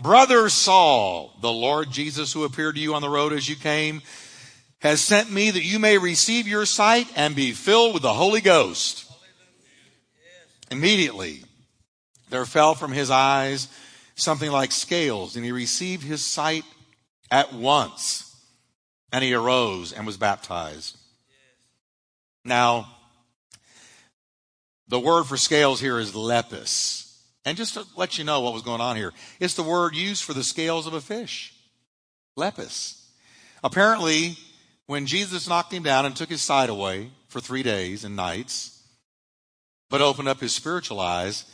Brother 0.00 0.48
Saul, 0.48 1.32
the 1.40 1.52
Lord 1.52 1.92
Jesus 1.92 2.32
who 2.32 2.42
appeared 2.42 2.74
to 2.74 2.80
you 2.80 2.94
on 2.94 3.02
the 3.02 3.08
road 3.08 3.32
as 3.32 3.48
you 3.48 3.54
came, 3.54 4.02
has 4.80 5.00
sent 5.00 5.30
me 5.30 5.50
that 5.50 5.64
you 5.64 5.78
may 5.78 5.98
receive 5.98 6.46
your 6.46 6.66
sight 6.66 7.08
and 7.16 7.34
be 7.34 7.52
filled 7.52 7.94
with 7.94 8.02
the 8.02 8.14
Holy 8.14 8.40
Ghost. 8.40 9.10
Immediately, 10.70 11.42
there 12.30 12.44
fell 12.44 12.74
from 12.74 12.92
his 12.92 13.10
eyes 13.10 13.68
something 14.14 14.50
like 14.50 14.70
scales, 14.72 15.36
and 15.36 15.44
he 15.44 15.52
received 15.52 16.04
his 16.04 16.24
sight 16.24 16.64
at 17.30 17.52
once. 17.52 18.24
And 19.10 19.24
he 19.24 19.32
arose 19.32 19.92
and 19.92 20.06
was 20.06 20.18
baptized. 20.18 20.98
Now, 22.44 22.88
the 24.86 25.00
word 25.00 25.24
for 25.24 25.38
scales 25.38 25.80
here 25.80 25.98
is 25.98 26.12
lepis. 26.12 27.16
And 27.44 27.56
just 27.56 27.74
to 27.74 27.86
let 27.96 28.18
you 28.18 28.24
know 28.24 28.42
what 28.42 28.52
was 28.52 28.62
going 28.62 28.82
on 28.82 28.96
here, 28.96 29.14
it's 29.40 29.54
the 29.54 29.62
word 29.62 29.94
used 29.94 30.22
for 30.22 30.34
the 30.34 30.44
scales 30.44 30.86
of 30.86 30.92
a 30.92 31.00
fish. 31.00 31.54
Lepis. 32.36 33.02
Apparently, 33.64 34.36
when 34.88 35.06
Jesus 35.06 35.48
knocked 35.48 35.72
him 35.72 35.84
down 35.84 36.04
and 36.04 36.16
took 36.16 36.30
his 36.30 36.42
sight 36.42 36.68
away 36.68 37.10
for 37.28 37.40
three 37.40 37.62
days 37.62 38.02
and 38.02 38.16
nights, 38.16 38.82
but 39.88 40.00
opened 40.00 40.28
up 40.28 40.40
his 40.40 40.54
spiritual 40.54 40.98
eyes, 40.98 41.44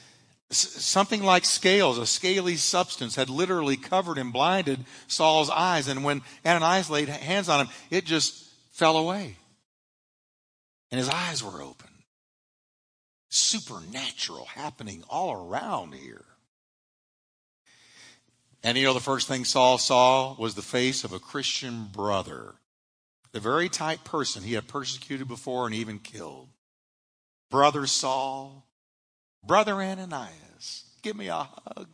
something 0.50 1.22
like 1.22 1.44
scales, 1.44 1.98
a 1.98 2.06
scaly 2.06 2.56
substance, 2.56 3.16
had 3.16 3.28
literally 3.28 3.76
covered 3.76 4.18
and 4.18 4.32
blinded 4.32 4.84
Saul's 5.08 5.50
eyes. 5.50 5.88
And 5.88 6.04
when 6.04 6.22
Ananias 6.46 6.88
laid 6.88 7.08
hands 7.08 7.48
on 7.48 7.66
him, 7.66 7.72
it 7.90 8.06
just 8.06 8.48
fell 8.72 8.96
away. 8.96 9.36
And 10.90 10.98
his 10.98 11.08
eyes 11.08 11.42
were 11.42 11.60
open 11.60 11.88
supernatural 13.34 14.44
happening 14.44 15.02
all 15.10 15.32
around 15.32 15.92
here. 15.92 16.24
And 18.62 18.78
you 18.78 18.84
know, 18.84 18.94
the 18.94 19.00
first 19.00 19.26
thing 19.26 19.44
Saul 19.44 19.76
saw 19.76 20.36
was 20.36 20.54
the 20.54 20.62
face 20.62 21.02
of 21.02 21.12
a 21.12 21.18
Christian 21.18 21.88
brother, 21.92 22.54
the 23.34 23.40
very 23.40 23.68
type 23.68 24.04
person 24.04 24.44
he 24.44 24.54
had 24.54 24.68
persecuted 24.68 25.26
before 25.26 25.66
and 25.66 25.74
even 25.74 25.98
killed. 25.98 26.48
Brother 27.50 27.84
Saul, 27.84 28.64
brother 29.44 29.82
Ananias, 29.82 30.84
give 31.02 31.16
me 31.16 31.26
a 31.26 31.48
hug. 31.66 31.88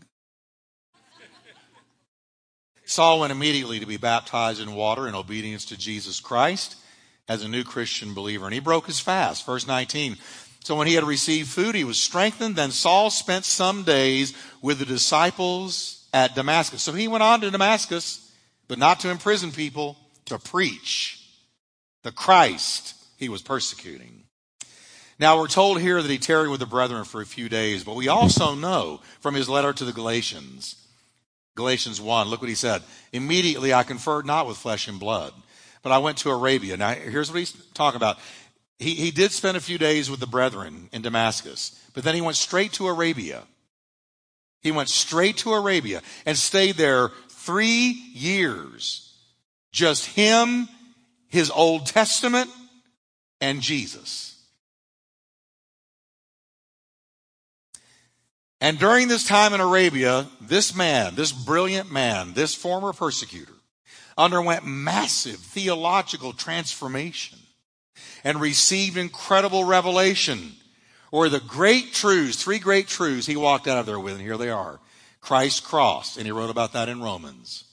Saul 2.85 3.21
went 3.21 3.33
immediately 3.33 3.81
to 3.81 3.87
be 3.87 3.97
baptized 3.97 4.61
in 4.61 4.75
water 4.75 5.09
in 5.09 5.15
obedience 5.15 5.65
to 5.67 5.79
Jesus 5.79 6.21
Christ 6.21 6.77
as 7.27 7.43
a 7.43 7.49
new 7.49 7.65
Christian 7.65 8.13
believer. 8.13 8.45
And 8.45 8.53
he 8.53 8.61
broke 8.61 8.87
his 8.87 9.01
fast. 9.01 9.47
Verse 9.47 9.67
19. 9.67 10.19
So 10.63 10.77
when 10.77 10.89
he 10.89 10.95
had 10.95 11.05
received 11.05 11.49
food, 11.49 11.75
he 11.75 11.85
was 11.85 11.99
strengthened. 11.99 12.57
Then 12.57 12.71
Saul 12.71 13.09
spent 13.09 13.47
some 13.47 13.83
days 13.85 14.35
with 14.61 14.79
the 14.79 14.85
disciples 14.85 16.07
at 16.13 16.35
Damascus. 16.35 16.83
So 16.83 16.93
he 16.93 17.09
went 17.09 17.23
on 17.23 17.41
to 17.41 17.51
Damascus, 17.51 18.31
but 18.69 18.79
not 18.79 19.01
to 19.01 19.11
imprison 19.11 19.53
people, 19.53 19.97
to 20.27 20.39
preach 20.39 21.20
the 22.03 22.13
Christ 22.13 22.95
he 23.17 23.29
was 23.29 23.43
persecuting. 23.43 24.25
Now 25.19 25.39
we're 25.39 25.49
told 25.49 25.81
here 25.81 26.01
that 26.01 26.11
he 26.11 26.19
tarried 26.19 26.51
with 26.51 26.61
the 26.61 26.67
brethren 26.67 27.05
for 27.05 27.21
a 27.21 27.27
few 27.27 27.51
days, 27.51 27.85
but 27.85 27.95
we 27.95 28.09
also 28.09 28.55
know 28.55 29.01
from 29.21 29.35
his 29.35 29.51
letter 29.51 29.73
to 29.75 29.85
the 29.85 29.93
Galatians, 29.93 30.77
Galatians 31.57 32.01
1, 32.01 32.29
look 32.29 32.41
what 32.41 32.49
he 32.49 32.55
said. 32.55 32.83
Immediately 33.13 33.75
I 33.75 33.83
conferred 33.83 34.25
not 34.25 34.47
with 34.47 34.57
flesh 34.57 34.89
and 34.89 34.99
blood, 34.99 35.35
but 35.83 35.93
I 35.93 35.99
went 35.99 36.17
to 36.19 36.31
Arabia. 36.31 36.79
Now 36.79 36.95
here's 36.95 37.31
what 37.31 37.39
he's 37.39 37.53
talking 37.75 37.99
about. 37.99 38.19
He, 38.79 38.95
he 38.95 39.11
did 39.11 39.31
spend 39.31 39.59
a 39.59 39.61
few 39.61 39.77
days 39.77 40.11
with 40.11 40.21
the 40.21 40.27
brethren 40.27 40.89
in 40.91 41.03
Damascus, 41.03 41.79
but 41.93 42.03
then 42.03 42.15
he 42.15 42.23
went 42.23 42.39
straight 42.39 42.73
to 42.75 42.89
Arabia. 42.89 43.43
He 44.63 44.73
went 44.73 44.89
straight 44.89 45.37
to 45.39 45.53
Arabia 45.53 46.01
and 46.25 46.37
stayed 46.37 46.77
there 46.77 47.11
three 47.29 47.91
years. 48.15 49.15
Just 49.71 50.07
him, 50.07 50.69
his 51.31 51.51
Old 51.51 51.87
Testament, 51.87 52.51
and 53.41 53.63
Jesus. 53.63 54.37
And 58.61 58.79
during 58.79 59.09
this 59.09 59.27
time 59.27 59.55
in 59.55 59.61
Arabia, 59.61 60.27
this 60.41 60.77
man, 60.77 61.15
this 61.15 61.33
brilliant 61.33 61.91
man, 61.91 62.35
this 62.35 62.55
former 62.55 62.93
persecutor, 62.93 63.55
underwent 64.19 64.67
massive 64.67 65.39
theological 65.39 66.35
transformation 66.35 67.39
and 68.23 68.41
received 68.41 68.99
incredible 68.99 69.65
revelation. 69.65 70.53
Or 71.11 71.29
the 71.29 71.41
great 71.41 71.93
truths, 71.93 72.43
three 72.43 72.59
great 72.59 72.87
truths 72.87 73.27
he 73.27 73.37
walked 73.37 73.67
out 73.67 73.79
of 73.79 73.87
there 73.87 73.99
with, 73.99 74.15
and 74.15 74.23
here 74.23 74.37
they 74.37 74.51
are. 74.51 74.79
Christ's 75.21 75.61
cross, 75.61 76.17
and 76.17 76.27
he 76.27 76.33
wrote 76.33 76.51
about 76.51 76.75
that 76.75 76.89
in 76.89 77.03
Romans. 77.03 77.65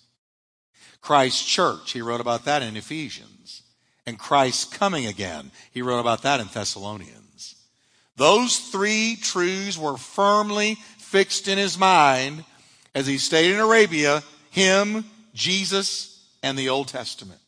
Christ's 1.07 1.45
church, 1.45 1.93
he 1.93 2.01
wrote 2.01 2.19
about 2.19 2.43
that 2.43 2.61
in 2.61 2.75
Ephesians. 2.75 3.63
And 4.05 4.19
Christ's 4.19 4.65
coming 4.65 5.05
again, 5.05 5.51
he 5.71 5.81
wrote 5.81 6.01
about 6.01 6.23
that 6.23 6.41
in 6.41 6.47
Thessalonians. 6.47 7.55
Those 8.17 8.57
three 8.57 9.17
truths 9.21 9.77
were 9.77 9.95
firmly 9.95 10.75
fixed 10.97 11.47
in 11.47 11.57
his 11.57 11.77
mind 11.77 12.43
as 12.93 13.07
he 13.07 13.19
stayed 13.19 13.53
in 13.53 13.59
Arabia, 13.61 14.21
him, 14.51 15.05
Jesus, 15.33 16.27
and 16.43 16.59
the 16.59 16.67
Old 16.67 16.89
Testament. 16.89 17.39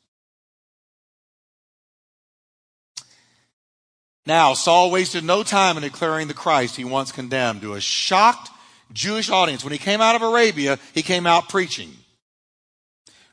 Now, 4.26 4.54
Saul 4.54 4.90
wasted 4.90 5.26
no 5.26 5.44
time 5.44 5.76
in 5.76 5.84
declaring 5.84 6.30
the 6.30 6.34
Christ 6.34 6.78
he 6.78 6.86
once 6.86 7.12
condemned 7.12 7.60
to 7.64 7.74
a 7.74 7.82
shocked 7.82 8.52
Jewish 8.94 9.30
audience. 9.30 9.66
When 9.66 9.74
he 9.74 9.80
came 9.80 10.00
out 10.00 10.16
of 10.16 10.22
Arabia, 10.22 10.80
he 10.94 11.02
came 11.02 11.28
out 11.28 11.50
preaching. 11.50 11.92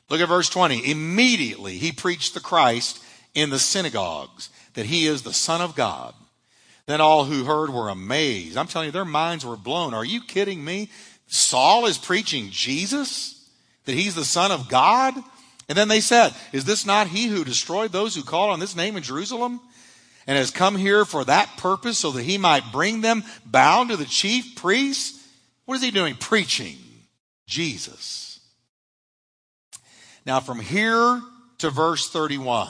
Look 0.09 0.21
at 0.21 0.27
verse 0.29 0.49
20. 0.49 0.89
Immediately 0.89 1.77
he 1.77 1.91
preached 1.91 2.33
the 2.33 2.39
Christ 2.39 3.03
in 3.33 3.49
the 3.49 3.59
synagogues, 3.59 4.49
that 4.73 4.85
he 4.85 5.05
is 5.05 5.21
the 5.21 5.33
Son 5.33 5.61
of 5.61 5.75
God. 5.75 6.13
Then 6.85 7.01
all 7.01 7.25
who 7.25 7.43
heard 7.43 7.69
were 7.69 7.89
amazed. 7.89 8.57
I'm 8.57 8.67
telling 8.67 8.87
you, 8.87 8.91
their 8.91 9.05
minds 9.05 9.45
were 9.45 9.57
blown. 9.57 9.93
Are 9.93 10.05
you 10.05 10.21
kidding 10.21 10.63
me? 10.63 10.89
Saul 11.27 11.85
is 11.85 11.97
preaching 11.97 12.49
Jesus? 12.49 13.49
That 13.85 13.95
he's 13.95 14.15
the 14.15 14.23
Son 14.25 14.51
of 14.51 14.69
God? 14.69 15.13
And 15.67 15.77
then 15.77 15.89
they 15.89 15.99
said, 15.99 16.33
Is 16.53 16.63
this 16.63 16.85
not 16.85 17.07
he 17.07 17.27
who 17.27 17.43
destroyed 17.43 17.91
those 17.91 18.15
who 18.15 18.23
called 18.23 18.51
on 18.51 18.59
this 18.59 18.75
name 18.75 18.95
in 18.95 19.03
Jerusalem? 19.03 19.59
and 20.27 20.37
has 20.37 20.51
come 20.51 20.75
here 20.75 21.05
for 21.05 21.23
that 21.23 21.55
purpose 21.57 21.97
so 21.97 22.11
that 22.11 22.23
he 22.23 22.37
might 22.37 22.73
bring 22.73 22.99
them 23.01 23.23
bound 23.45 23.89
to 23.89 23.97
the 23.97 24.05
chief 24.05 24.55
priests? 24.55 25.25
What 25.65 25.75
is 25.75 25.81
he 25.81 25.89
doing? 25.89 26.15
Preaching 26.15 26.77
Jesus. 27.47 28.26
Now, 30.27 30.41
from 30.41 30.59
here 30.59 31.21
to 31.59 31.69
verse 31.69 32.09
31, 32.09 32.67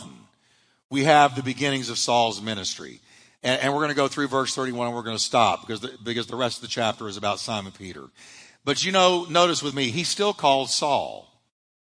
we 0.92 1.06
have 1.06 1.36
the 1.36 1.42
beginnings 1.42 1.90
of 1.90 1.98
Saul's 1.98 2.40
ministry. 2.40 3.00
And, 3.42 3.60
and 3.60 3.74
we're 3.74 3.80
going 3.80 3.90
to 3.90 3.96
go 3.96 4.08
through 4.08 4.28
verse 4.28 4.54
31 4.54 4.86
and 4.86 4.96
we're 4.96 5.02
going 5.02 5.18
to 5.18 5.24
stop 5.24 5.62
because 5.62 5.80
the, 5.80 5.98
because 6.04 6.28
the 6.28 6.36
rest 6.36 6.58
of 6.58 6.62
the 6.62 6.68
chapter 6.68 7.08
is 7.08 7.18
about 7.18 7.40
Simon 7.40 7.72
Peter. 7.72 8.04
But 8.64 8.86
you 8.86 8.92
know, 8.92 9.26
notice 9.28 9.64
with 9.64 9.74
me, 9.74 9.90
he's 9.90 10.08
still 10.08 10.34
called 10.34 10.70
Saul. 10.70 11.28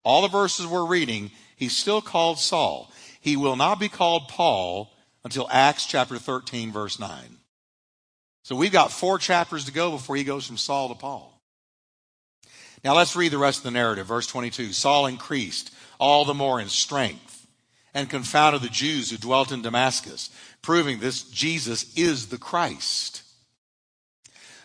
All 0.04 0.22
the 0.22 0.28
verses 0.28 0.64
we're 0.64 0.86
reading, 0.86 1.32
he's 1.56 1.76
still 1.76 2.00
called 2.00 2.38
Saul. 2.38 2.88
He 3.20 3.36
will 3.36 3.56
not 3.56 3.80
be 3.80 3.88
called 3.88 4.28
Paul 4.28 4.92
until 5.24 5.48
Acts 5.50 5.86
chapter 5.86 6.18
13, 6.18 6.70
verse 6.70 7.00
9. 7.00 7.10
So 8.44 8.54
we've 8.54 8.70
got 8.70 8.92
four 8.92 9.18
chapters 9.18 9.64
to 9.64 9.72
go 9.72 9.90
before 9.90 10.14
he 10.14 10.22
goes 10.22 10.46
from 10.46 10.56
Saul 10.56 10.90
to 10.90 10.94
Paul. 10.94 11.33
Now 12.84 12.94
let's 12.94 13.16
read 13.16 13.32
the 13.32 13.38
rest 13.38 13.58
of 13.58 13.64
the 13.64 13.70
narrative. 13.70 14.06
Verse 14.06 14.26
22 14.26 14.72
Saul 14.72 15.06
increased 15.06 15.72
all 15.98 16.24
the 16.24 16.34
more 16.34 16.60
in 16.60 16.68
strength 16.68 17.46
and 17.94 18.10
confounded 18.10 18.62
the 18.62 18.68
Jews 18.68 19.10
who 19.10 19.16
dwelt 19.16 19.52
in 19.52 19.62
Damascus, 19.62 20.30
proving 20.60 20.98
this 20.98 21.22
Jesus 21.22 21.96
is 21.96 22.28
the 22.28 22.38
Christ. 22.38 23.22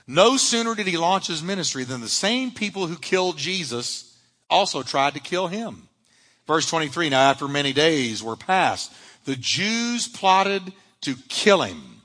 No 0.08 0.38
sooner 0.38 0.74
did 0.74 0.88
he 0.88 0.98
launch 0.98 1.28
his 1.28 1.44
ministry 1.44 1.84
than 1.84 2.02
the 2.02 2.10
same 2.10 2.50
people 2.52 2.88
who 2.88 2.98
killed 2.98 3.38
Jesus 3.38 4.18
also 4.50 4.82
tried 4.82 5.14
to 5.14 5.20
kill 5.20 5.48
him. 5.48 5.88
Verse 6.48 6.68
23 6.68 7.10
Now, 7.10 7.30
after 7.30 7.48
many 7.48 7.74
days 7.74 8.24
were 8.24 8.36
passed, 8.36 8.92
the 9.26 9.36
Jews 9.36 10.08
plotted 10.08 10.74
to 11.02 11.16
kill 11.28 11.62
him, 11.62 12.02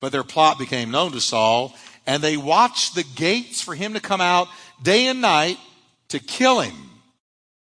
but 0.00 0.10
their 0.10 0.24
plot 0.24 0.58
became 0.58 0.90
known 0.90 1.12
to 1.12 1.20
Saul, 1.20 1.72
and 2.04 2.20
they 2.20 2.36
watched 2.36 2.96
the 2.96 3.04
gates 3.14 3.62
for 3.62 3.76
him 3.76 3.94
to 3.94 4.00
come 4.00 4.20
out 4.20 4.48
day 4.82 5.06
and 5.06 5.20
night 5.20 5.58
to 6.08 6.18
kill 6.18 6.60
him. 6.60 6.74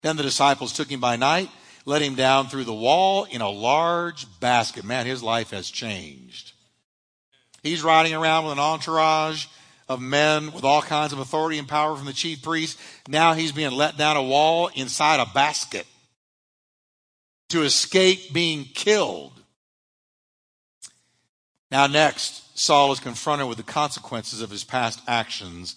Then 0.02 0.16
the 0.16 0.22
disciples 0.22 0.72
took 0.72 0.90
him 0.90 1.00
by 1.00 1.16
night, 1.16 1.48
let 1.84 2.02
him 2.02 2.14
down 2.14 2.48
through 2.48 2.64
the 2.64 2.74
wall 2.74 3.24
in 3.24 3.40
a 3.40 3.50
large 3.50 4.26
basket. 4.40 4.84
Man, 4.84 5.06
his 5.06 5.22
life 5.22 5.50
has 5.50 5.70
changed. 5.70 6.52
He's 7.62 7.82
riding 7.82 8.14
around 8.14 8.44
with 8.44 8.54
an 8.54 8.58
entourage 8.58 9.46
of 9.88 10.00
men 10.00 10.52
with 10.52 10.64
all 10.64 10.82
kinds 10.82 11.12
of 11.12 11.18
authority 11.18 11.58
and 11.58 11.68
power 11.68 11.96
from 11.96 12.06
the 12.06 12.12
chief 12.12 12.42
priests. 12.42 12.80
Now 13.08 13.34
he's 13.34 13.52
being 13.52 13.72
let 13.72 13.96
down 13.96 14.16
a 14.16 14.22
wall 14.22 14.68
inside 14.74 15.20
a 15.20 15.32
basket 15.32 15.86
to 17.50 17.62
escape 17.62 18.32
being 18.32 18.64
killed. 18.64 19.32
Now, 21.70 21.86
next, 21.86 22.58
Saul 22.58 22.92
is 22.92 23.00
confronted 23.00 23.48
with 23.48 23.56
the 23.56 23.62
consequences 23.62 24.42
of 24.42 24.50
his 24.50 24.64
past 24.64 25.00
actions 25.06 25.76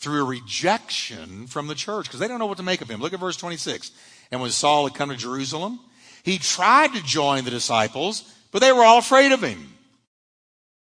through 0.00 0.22
a 0.22 0.24
rejection 0.24 1.46
from 1.46 1.66
the 1.66 1.74
church 1.74 2.06
because 2.06 2.20
they 2.20 2.28
don't 2.28 2.38
know 2.38 2.46
what 2.46 2.56
to 2.56 2.62
make 2.62 2.80
of 2.80 2.90
him. 2.90 3.00
Look 3.00 3.12
at 3.12 3.20
verse 3.20 3.36
26. 3.36 3.92
And 4.30 4.40
when 4.40 4.50
Saul 4.50 4.88
had 4.88 4.96
come 4.96 5.10
to 5.10 5.16
Jerusalem, 5.16 5.78
he 6.22 6.38
tried 6.38 6.94
to 6.94 7.02
join 7.02 7.44
the 7.44 7.50
disciples, 7.50 8.34
but 8.50 8.60
they 8.60 8.72
were 8.72 8.82
all 8.82 8.98
afraid 8.98 9.32
of 9.32 9.42
him 9.42 9.74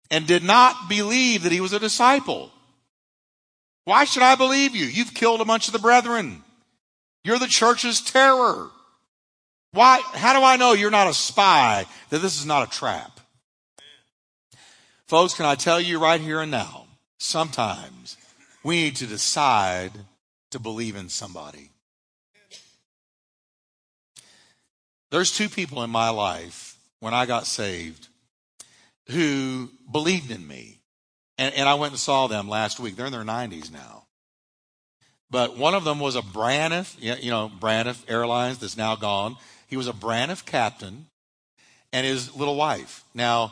and 0.10 0.26
did 0.26 0.44
not 0.44 0.88
believe 0.88 1.44
that 1.44 1.52
he 1.52 1.62
was 1.62 1.74
a 1.74 1.80
disciple. 1.80 2.52
Why 3.84 4.06
should 4.06 4.24
I 4.24 4.36
believe 4.36 4.76
you? 4.76 4.86
You've 4.86 5.14
killed 5.14 5.42
a 5.42 5.46
bunch 5.46 5.68
of 5.68 5.74
the 5.74 5.80
brethren. 5.80 6.42
You're 7.24 7.40
the 7.40 7.48
church's 7.48 8.02
terror. 8.02 8.70
Why, 9.72 10.02
how 10.14 10.38
do 10.38 10.44
I 10.44 10.56
know 10.56 10.74
you're 10.74 10.90
not 10.90 11.10
a 11.10 11.14
spy, 11.14 11.86
that 12.10 12.22
this 12.22 12.40
is 12.40 12.46
not 12.46 12.68
a 12.68 12.72
trap? 12.72 13.20
Folks, 15.08 15.34
can 15.34 15.46
I 15.46 15.56
tell 15.56 15.82
you 15.82 16.00
right 16.00 16.22
here 16.22 16.40
and 16.40 16.52
now, 16.52 16.86
sometimes 17.18 18.16
we 18.70 18.84
need 18.84 18.98
to 18.98 19.08
decide 19.08 19.92
to 20.52 20.60
believe 20.60 20.96
in 20.96 21.10
somebody. 21.10 21.72
There's 25.10 25.36
two 25.36 25.50
people 25.50 25.82
in 25.82 25.90
my 25.90 26.12
life 26.12 26.78
when 27.00 27.12
I 27.12 27.26
got 27.26 27.48
saved 27.48 28.10
who 29.08 29.72
believed 29.92 30.30
in 30.30 30.48
me. 30.48 30.82
And, 31.40 31.52
and 31.56 31.68
I 31.68 31.74
went 31.74 31.94
and 31.94 32.00
saw 32.00 32.28
them 32.28 32.48
last 32.48 32.80
week. 32.80 32.96
They're 32.96 33.08
in 33.08 33.12
their 33.12 33.24
90s 33.24 33.72
now. 33.72 34.04
But 35.32 35.58
one 35.58 35.74
of 35.74 35.84
them 35.84 36.00
was 36.00 36.16
a 36.16 36.22
Braniff, 36.22 36.96
you 37.00 37.32
know, 37.32 37.50
Braniff 37.60 38.04
Airlines 38.08 38.60
that's 38.60 38.78
now 38.78 38.96
gone. 38.96 39.38
He 39.66 39.78
was 39.78 39.88
a 39.88 39.94
Braniff 39.94 40.46
captain 40.46 41.08
and 41.92 42.06
his 42.06 42.36
little 42.36 42.56
wife. 42.56 43.04
Now, 43.16 43.52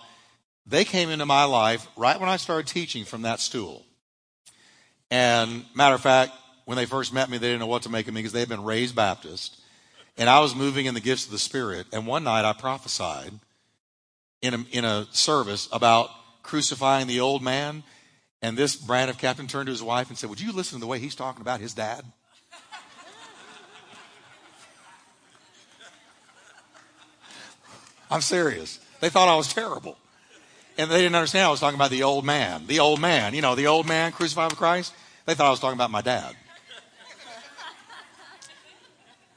they 0.67 0.86
came 0.86 1.10
into 1.10 1.25
my 1.25 1.45
life 1.45 1.88
right 1.97 2.19
when 2.19 2.30
I 2.30 2.38
started 2.38 2.67
teaching 2.67 3.03
from 3.03 3.23
that 3.23 3.39
stool. 3.39 3.87
And 5.10 5.65
matter 5.74 5.96
of 5.96 6.02
fact, 6.02 6.34
when 6.65 6.78
they 6.78 6.86
first 6.86 7.13
met 7.13 7.30
me, 7.30 7.38
they 7.38 7.48
didn't 7.48 7.62
know 7.62 7.67
what 7.67 7.84
to 7.84 7.89
make 7.89 8.08
of 8.08 8.13
me 8.13 8.20
because 8.20 8.34
they 8.34 8.41
had 8.41 8.50
been 8.50 8.63
raised 8.63 8.96
Baptist. 8.96 9.58
And 10.17 10.30
I 10.30 10.39
was 10.39 10.56
moving 10.56 10.86
in 10.86 10.93
the 10.93 11.00
gifts 11.00 11.26
of 11.26 11.32
the 11.32 11.39
Spirit. 11.39 11.88
And 11.93 12.06
one 12.06 12.24
night 12.26 12.43
I 12.43 12.54
prophesied 12.54 13.32
in 14.41 14.54
a, 14.54 14.65
in 14.72 14.84
a 14.84 15.08
service 15.12 15.70
about 15.72 16.10
crucifying 16.43 17.08
the 17.08 17.20
old 17.22 17.41
man. 17.41 17.84
And 18.41 18.58
this 18.58 18.76
Braniff 18.76 19.17
captain 19.17 19.48
turned 19.48 19.67
to 19.67 19.72
his 19.72 19.82
wife 19.84 20.10
and 20.10 20.17
said, 20.17 20.30
Would 20.30 20.41
you 20.41 20.52
listen 20.52 20.78
to 20.78 20.82
the 20.82 20.88
way 20.88 21.00
he's 21.00 21.15
talking 21.15 21.41
about 21.41 21.62
his 21.62 21.74
dad? 21.74 22.04
I'm 28.12 28.22
serious. 28.22 28.80
They 29.00 29.10
thought 29.10 29.28
I 29.28 29.36
was 29.36 29.54
terrible. 29.54 29.98
And 30.78 30.92
they 30.92 30.98
didn't 30.98 31.16
understand 31.16 31.48
I 31.48 31.50
was 31.50 31.60
talking 31.60 31.78
about 31.78 31.90
the 31.90 32.04
old 32.04 32.24
man. 32.24 32.68
The 32.68 32.80
old 32.80 33.02
man. 33.02 33.34
You 33.34 33.42
know, 33.42 33.56
the 33.56 33.68
old 33.68 33.88
man 33.88 34.12
crucified 34.12 34.52
with 34.52 34.60
Christ. 34.60 34.94
They 35.26 35.34
thought 35.34 35.48
I 35.48 35.52
was 35.52 35.60
talking 35.60 35.78
about 35.78 35.92
my 35.92 36.02
dad. 36.02 36.36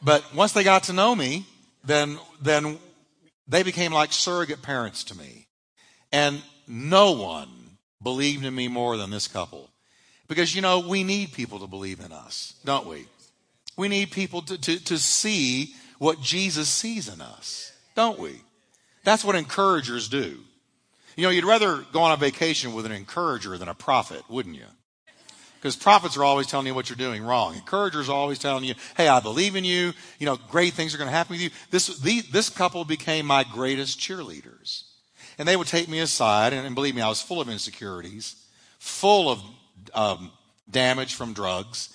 But 0.03 0.35
once 0.35 0.53
they 0.53 0.65
got 0.65 0.85
to 0.85 0.93
know 0.93 1.15
me, 1.15 1.47
then, 1.85 2.19
then 2.41 2.79
they 3.49 3.63
became 3.63 3.93
like 3.93 4.13
surrogate 4.13 4.63
parents 4.63 5.05
to 5.05 5.17
me. 5.17 5.47
And 6.13 6.43
no 6.67 7.13
one 7.13 7.49
believed 8.03 8.45
in 8.45 8.55
me 8.55 8.69
more 8.69 8.97
than 8.97 9.11
this 9.11 9.29
couple. 9.29 9.71
Because, 10.29 10.55
you 10.55 10.63
know, 10.63 10.81
we 10.81 11.05
need 11.05 11.33
people 11.33 11.59
to 11.59 11.67
believe 11.67 12.01
in 12.01 12.13
us, 12.13 12.55
don't 12.65 12.87
we? 12.87 13.07
We 13.77 13.89
need 13.89 14.11
people 14.11 14.43
to, 14.43 14.59
to, 14.59 14.85
to 14.85 14.99
see 14.99 15.75
what 15.99 16.21
Jesus 16.21 16.69
sees 16.69 17.13
in 17.13 17.21
us, 17.21 17.73
don't 17.95 18.19
we? 18.19 18.41
That's 19.05 19.25
what 19.25 19.35
encouragers 19.35 20.09
do. 20.09 20.39
You 21.21 21.27
know, 21.27 21.33
you'd 21.33 21.45
rather 21.45 21.85
go 21.93 22.01
on 22.01 22.13
a 22.13 22.17
vacation 22.17 22.73
with 22.73 22.87
an 22.87 22.93
encourager 22.93 23.59
than 23.59 23.69
a 23.69 23.75
prophet, 23.75 24.23
wouldn't 24.31 24.57
you? 24.57 24.65
Because 25.57 25.77
prophets 25.77 26.17
are 26.17 26.25
always 26.25 26.47
telling 26.47 26.67
you 26.67 26.75
what 26.75 26.89
you're 26.89 26.97
doing 26.97 27.23
wrong. 27.23 27.55
Encouragers 27.57 28.09
are 28.09 28.17
always 28.17 28.39
telling 28.39 28.65
you, 28.65 28.73
hey, 28.97 29.07
I 29.07 29.21
believe 29.21 29.55
in 29.55 29.63
you. 29.63 29.93
You 30.19 30.25
know, 30.25 30.39
great 30.51 30.73
things 30.73 30.95
are 30.95 30.97
going 30.97 31.11
to 31.11 31.15
happen 31.15 31.35
with 31.35 31.43
you. 31.43 31.51
This, 31.71 31.89
the, 31.99 32.23
this 32.33 32.49
couple 32.49 32.87
became 32.87 33.27
my 33.27 33.45
greatest 33.45 34.01
cheerleaders. 34.01 34.85
And 35.37 35.47
they 35.47 35.57
would 35.57 35.67
take 35.67 35.89
me 35.91 35.99
aside, 35.99 36.55
and, 36.55 36.65
and 36.65 36.75
believe 36.75 36.95
me, 36.95 37.03
I 37.03 37.09
was 37.11 37.21
full 37.21 37.43
of 37.43 37.51
insecurities, 37.51 38.43
full 38.79 39.29
of 39.29 39.43
um, 39.93 40.33
damage 40.71 41.17
from 41.17 41.35
drugs. 41.35 41.95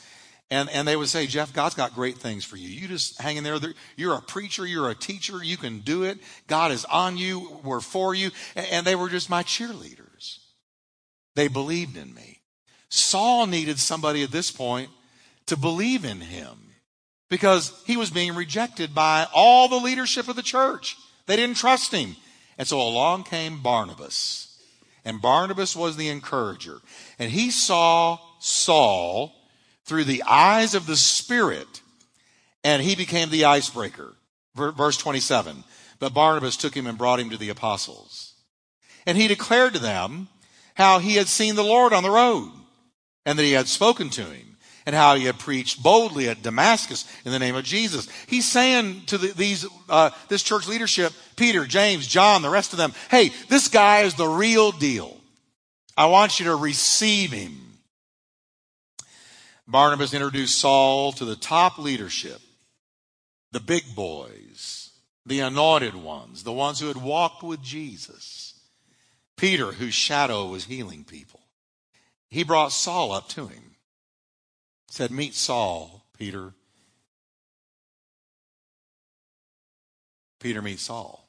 And, 0.51 0.69
and 0.69 0.87
they 0.87 0.95
would 0.95 1.09
say, 1.09 1.25
Jeff, 1.25 1.53
God's 1.53 1.73
got 1.73 1.95
great 1.95 2.17
things 2.17 2.45
for 2.45 2.55
you. 2.55 2.69
You 2.69 2.87
just 2.87 3.19
hang 3.19 3.37
in 3.37 3.43
there. 3.43 3.57
You're 3.95 4.13
a 4.13 4.21
preacher. 4.21 4.65
You're 4.65 4.89
a 4.89 4.95
teacher. 4.95 5.43
You 5.43 5.57
can 5.57 5.79
do 5.79 6.03
it. 6.03 6.19
God 6.47 6.71
is 6.71 6.85
on 6.85 7.17
you. 7.17 7.59
We're 7.63 7.79
for 7.79 8.13
you. 8.13 8.29
And 8.55 8.85
they 8.85 8.95
were 8.95 9.09
just 9.09 9.29
my 9.29 9.41
cheerleaders. 9.41 10.39
They 11.35 11.47
believed 11.47 11.97
in 11.97 12.13
me. 12.13 12.41
Saul 12.89 13.47
needed 13.47 13.79
somebody 13.79 14.23
at 14.23 14.31
this 14.31 14.51
point 14.51 14.89
to 15.47 15.57
believe 15.57 16.05
in 16.05 16.21
him 16.21 16.73
because 17.29 17.73
he 17.85 17.97
was 17.97 18.11
being 18.11 18.35
rejected 18.35 18.93
by 18.93 19.27
all 19.33 19.67
the 19.67 19.75
leadership 19.75 20.27
of 20.27 20.35
the 20.35 20.43
church. 20.43 20.95
They 21.25 21.35
didn't 21.35 21.57
trust 21.57 21.91
him. 21.91 22.15
And 22.57 22.67
so 22.67 22.79
along 22.79 23.23
came 23.23 23.61
Barnabas. 23.61 24.61
And 25.03 25.21
Barnabas 25.21 25.75
was 25.75 25.97
the 25.97 26.09
encourager. 26.09 26.79
And 27.19 27.31
he 27.31 27.51
saw 27.51 28.19
Saul 28.39 29.33
through 29.85 30.03
the 30.03 30.23
eyes 30.23 30.75
of 30.75 30.87
the 30.87 30.95
Spirit, 30.95 31.81
and 32.63 32.81
he 32.81 32.95
became 32.95 33.29
the 33.29 33.45
icebreaker. 33.45 34.13
Verse 34.55 34.97
27. 34.97 35.63
But 35.99 36.13
Barnabas 36.13 36.57
took 36.57 36.75
him 36.75 36.87
and 36.87 36.97
brought 36.97 37.19
him 37.19 37.29
to 37.29 37.37
the 37.37 37.49
apostles. 37.49 38.33
And 39.05 39.17
he 39.17 39.27
declared 39.27 39.73
to 39.73 39.79
them 39.79 40.27
how 40.75 40.99
he 40.99 41.15
had 41.15 41.27
seen 41.27 41.55
the 41.55 41.63
Lord 41.63 41.93
on 41.93 42.03
the 42.03 42.09
road, 42.09 42.51
and 43.25 43.37
that 43.37 43.43
he 43.43 43.53
had 43.53 43.67
spoken 43.67 44.09
to 44.11 44.23
him, 44.23 44.57
and 44.85 44.95
how 44.95 45.15
he 45.15 45.25
had 45.25 45.39
preached 45.39 45.81
boldly 45.81 46.27
at 46.29 46.41
Damascus 46.41 47.05
in 47.23 47.31
the 47.31 47.39
name 47.39 47.55
of 47.55 47.63
Jesus. 47.63 48.07
He's 48.27 48.49
saying 48.49 49.03
to 49.07 49.17
the, 49.17 49.27
these, 49.29 49.65
uh, 49.89 50.11
this 50.27 50.43
church 50.43 50.67
leadership, 50.67 51.13
Peter, 51.35 51.65
James, 51.65 52.07
John, 52.07 52.41
the 52.41 52.49
rest 52.49 52.73
of 52.73 52.77
them, 52.77 52.93
hey, 53.09 53.31
this 53.49 53.67
guy 53.67 54.01
is 54.01 54.15
the 54.15 54.27
real 54.27 54.71
deal. 54.71 55.15
I 55.97 56.07
want 56.07 56.39
you 56.39 56.47
to 56.47 56.55
receive 56.55 57.31
him. 57.31 57.64
Barnabas 59.67 60.13
introduced 60.13 60.59
Saul 60.59 61.11
to 61.13 61.25
the 61.25 61.35
top 61.35 61.77
leadership, 61.79 62.39
the 63.51 63.59
big 63.59 63.95
boys, 63.95 64.91
the 65.25 65.39
anointed 65.39 65.95
ones, 65.95 66.43
the 66.43 66.53
ones 66.53 66.79
who 66.79 66.87
had 66.87 66.97
walked 66.97 67.41
with 67.41 67.61
Jesus. 67.61 68.53
Peter, 69.37 69.73
whose 69.73 69.93
shadow 69.93 70.45
was 70.45 70.65
healing 70.65 71.03
people. 71.03 71.41
He 72.29 72.43
brought 72.43 72.71
Saul 72.71 73.11
up 73.11 73.27
to 73.29 73.47
him. 73.47 73.75
Said, 74.87 75.11
Meet 75.11 75.33
Saul, 75.33 76.05
Peter. 76.17 76.53
Peter 80.39 80.61
meets 80.61 80.83
Saul. 80.83 81.27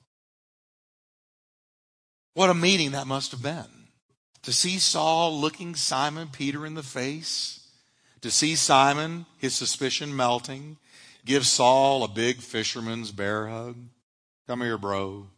What 2.34 2.50
a 2.50 2.54
meeting 2.54 2.92
that 2.92 3.06
must 3.06 3.32
have 3.32 3.42
been. 3.42 3.88
To 4.42 4.52
see 4.52 4.78
Saul 4.78 5.40
looking 5.40 5.74
Simon 5.74 6.28
Peter 6.30 6.66
in 6.66 6.74
the 6.74 6.82
face 6.82 7.65
to 8.26 8.32
see 8.32 8.56
Simon, 8.56 9.24
his 9.38 9.54
suspicion 9.54 10.16
melting, 10.16 10.78
give 11.24 11.46
Saul 11.46 12.02
a 12.02 12.08
big 12.08 12.38
fisherman's 12.38 13.12
bear 13.12 13.46
hug. 13.46 13.76
Come 14.48 14.62
here, 14.62 14.76
bro. 14.76 15.28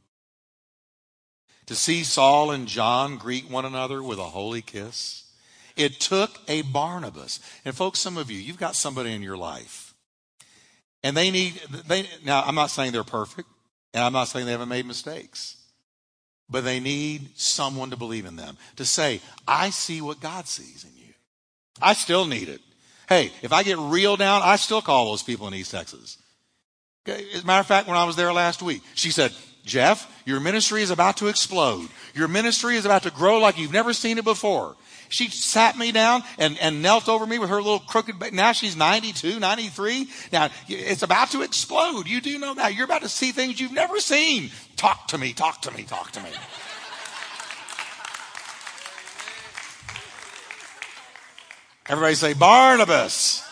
To 1.66 1.74
see 1.74 2.03
Saul 2.03 2.51
and 2.51 2.66
John 2.66 3.18
greet 3.18 3.51
one 3.51 3.66
another 3.66 4.03
with 4.03 4.18
a 4.18 4.24
holy 4.24 4.62
kiss. 4.62 5.30
It 5.76 6.01
took 6.01 6.39
a 6.49 6.62
Barnabas. 6.62 7.41
And 7.62 7.74
folks, 7.74 7.99
some 7.99 8.16
of 8.16 8.30
you, 8.30 8.39
you've 8.39 8.59
got 8.59 8.74
somebody 8.74 9.12
in 9.12 9.20
your 9.20 9.36
life. 9.36 9.93
And 11.03 11.14
they 11.14 11.30
need, 11.30 11.61
they, 11.86 12.07
now 12.24 12.43
I'm 12.43 12.55
not 12.55 12.70
saying 12.70 12.93
they're 12.93 13.05
perfect. 13.05 13.51
And 13.93 14.03
I'm 14.03 14.14
not 14.14 14.28
saying 14.28 14.47
they 14.47 14.53
haven't 14.53 14.70
made 14.70 14.86
mistakes, 14.86 15.59
but 16.49 16.64
they 16.64 16.80
need 16.80 17.39
someone 17.39 17.91
to 17.91 17.99
believe 17.99 18.24
in 18.24 18.36
them, 18.36 18.57
to 18.76 18.86
say, 18.86 19.20
I 19.47 19.68
see 19.68 20.01
what 20.01 20.20
God 20.20 20.49
sees 20.49 20.84
in 20.84 20.97
you. 20.97 21.12
I 21.82 21.93
still 21.93 22.24
need 22.24 22.49
it. 22.49 22.62
Hey, 23.09 23.32
if 23.42 23.52
I 23.52 23.62
get 23.62 23.78
real 23.78 24.16
down, 24.16 24.42
I 24.44 24.56
still 24.56 24.82
call 24.82 25.06
those 25.06 25.22
people 25.22 25.48
in 25.48 25.54
East 25.54 25.70
Texas. 25.70 26.18
As 27.06 27.42
a 27.42 27.46
matter 27.46 27.61
of 27.61 27.66
fact, 27.66 27.88
when 27.88 27.96
I 27.96 28.04
was 28.04 28.16
there 28.16 28.32
last 28.32 28.62
week, 28.62 28.82
she 28.94 29.11
said, 29.11 29.32
Jeff, 29.64 30.22
your 30.26 30.40
ministry 30.40 30.82
is 30.82 30.90
about 30.90 31.18
to 31.18 31.28
explode. 31.28 31.88
Your 32.14 32.28
ministry 32.28 32.76
is 32.76 32.84
about 32.84 33.04
to 33.04 33.11
grow 33.11 33.38
like 33.38 33.59
you've 33.59 33.72
never 33.72 33.92
seen 33.92 34.18
it 34.18 34.24
before. 34.24 34.76
She 35.09 35.28
sat 35.28 35.78
me 35.78 35.90
down 35.90 36.22
and, 36.38 36.59
and 36.59 36.82
knelt 36.82 37.09
over 37.09 37.26
me 37.26 37.38
with 37.38 37.48
her 37.48 37.62
little 37.62 37.78
crooked 37.78 38.18
back. 38.18 38.32
Now 38.34 38.52
she's 38.52 38.76
92, 38.76 39.38
93. 39.38 40.09
Now 40.32 40.50
it's 40.68 41.02
about 41.02 41.30
to 41.30 41.42
explode. 41.42 42.06
You 42.06 42.20
do 42.20 42.38
know 42.38 42.54
that. 42.54 42.74
You're 42.74 42.84
about 42.84 43.02
to 43.02 43.09
see 43.09 43.32
things 43.32 43.59
you've 43.59 43.72
never 43.72 44.00
seen. 44.00 44.50
Talk 44.76 45.09
to 45.09 45.18
me, 45.18 45.32
talk 45.32 45.62
to 45.62 45.70
me, 45.70 45.84
talk 45.84 46.11
to 46.12 46.22
me. 46.22 46.30
Everybody 51.91 52.16
say 52.16 52.34
Barnabas. 52.34 53.43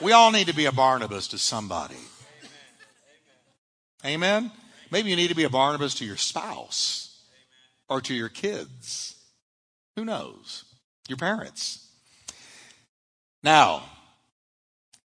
We 0.00 0.10
all 0.10 0.32
need 0.32 0.48
to 0.48 0.54
be 0.54 0.64
a 0.64 0.72
Barnabas 0.72 1.28
to 1.28 1.38
somebody. 1.38 1.94
Amen. 4.04 4.50
Maybe 4.90 5.10
you 5.10 5.14
need 5.14 5.28
to 5.28 5.36
be 5.36 5.44
a 5.44 5.50
Barnabas 5.50 5.94
to 5.96 6.04
your 6.04 6.16
spouse 6.16 7.22
or 7.88 8.00
to 8.00 8.12
your 8.12 8.28
kids. 8.28 9.14
Who 9.94 10.04
knows? 10.04 10.64
Your 11.08 11.16
parents. 11.16 11.88
Now, 13.44 13.84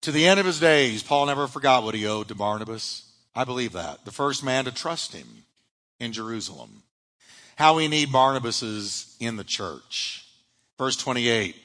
to 0.01 0.11
the 0.11 0.25
end 0.25 0.39
of 0.39 0.47
his 0.47 0.59
days, 0.59 1.03
Paul 1.03 1.27
never 1.27 1.45
forgot 1.45 1.83
what 1.83 1.93
he 1.93 2.07
owed 2.07 2.27
to 2.29 2.35
Barnabas. 2.35 3.07
I 3.35 3.43
believe 3.43 3.73
that. 3.73 4.03
The 4.03 4.11
first 4.11 4.43
man 4.43 4.65
to 4.65 4.71
trust 4.71 5.13
him 5.13 5.27
in 5.99 6.11
Jerusalem. 6.11 6.81
How 7.55 7.75
we 7.75 7.87
need 7.87 8.11
Barnabas's 8.11 9.15
in 9.19 9.35
the 9.35 9.43
church. 9.43 10.25
Verse 10.79 10.97
28. 10.97 11.55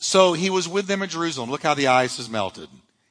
So 0.00 0.32
he 0.32 0.50
was 0.50 0.66
with 0.66 0.86
them 0.86 1.02
in 1.02 1.08
Jerusalem. 1.08 1.50
Look 1.50 1.62
how 1.62 1.74
the 1.74 1.88
ice 1.88 2.16
has 2.16 2.28
melted. 2.28 2.68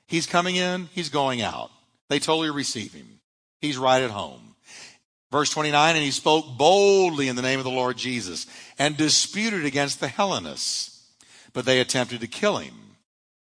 He's 0.07 0.25
coming 0.25 0.55
in, 0.55 0.89
he's 0.91 1.09
going 1.09 1.41
out. 1.41 1.69
They 2.09 2.19
totally 2.19 2.49
receive 2.49 2.93
him. 2.93 3.19
He's 3.61 3.77
right 3.77 4.01
at 4.01 4.09
home. 4.09 4.55
Verse 5.31 5.51
29, 5.51 5.95
and 5.95 6.03
he 6.03 6.09
spoke 6.09 6.57
boldly 6.57 7.27
in 7.27 7.35
the 7.35 7.43
name 7.43 7.59
of 7.59 7.65
the 7.65 7.69
Lord 7.69 7.97
Jesus 7.97 8.47
and 8.79 8.97
disputed 8.97 9.63
against 9.63 9.99
the 9.99 10.07
Hellenists, 10.07 11.07
but 11.53 11.65
they 11.65 11.79
attempted 11.79 12.21
to 12.21 12.27
kill 12.27 12.57
him. 12.57 12.73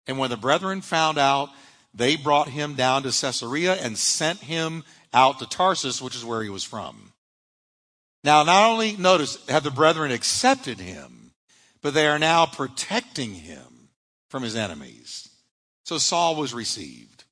And 0.07 0.17
when 0.17 0.29
the 0.29 0.37
brethren 0.37 0.79
found 0.79 1.17
out, 1.17 1.49
they 1.93 2.15
brought 2.15 2.47
him 2.47 2.75
down 2.75 3.03
to 3.03 3.09
Caesarea 3.09 3.73
and 3.73 3.97
sent 3.97 4.39
him 4.39 4.85
out 5.13 5.39
to 5.39 5.45
Tarsus, 5.45 6.01
which 6.01 6.15
is 6.15 6.23
where 6.23 6.43
he 6.43 6.49
was 6.49 6.63
from. 6.63 7.11
Now, 8.23 8.43
not 8.43 8.69
only 8.69 8.95
notice, 8.95 9.45
have 9.49 9.63
the 9.63 9.71
brethren 9.71 10.11
accepted 10.11 10.79
him, 10.79 11.24
but 11.85 11.93
they 11.93 12.07
are 12.07 12.17
now 12.17 12.47
protecting 12.47 13.35
him 13.35 13.89
from 14.27 14.41
his 14.41 14.55
enemies. 14.55 15.29
So 15.83 15.99
Saul 15.99 16.35
was 16.35 16.51
received. 16.51 17.25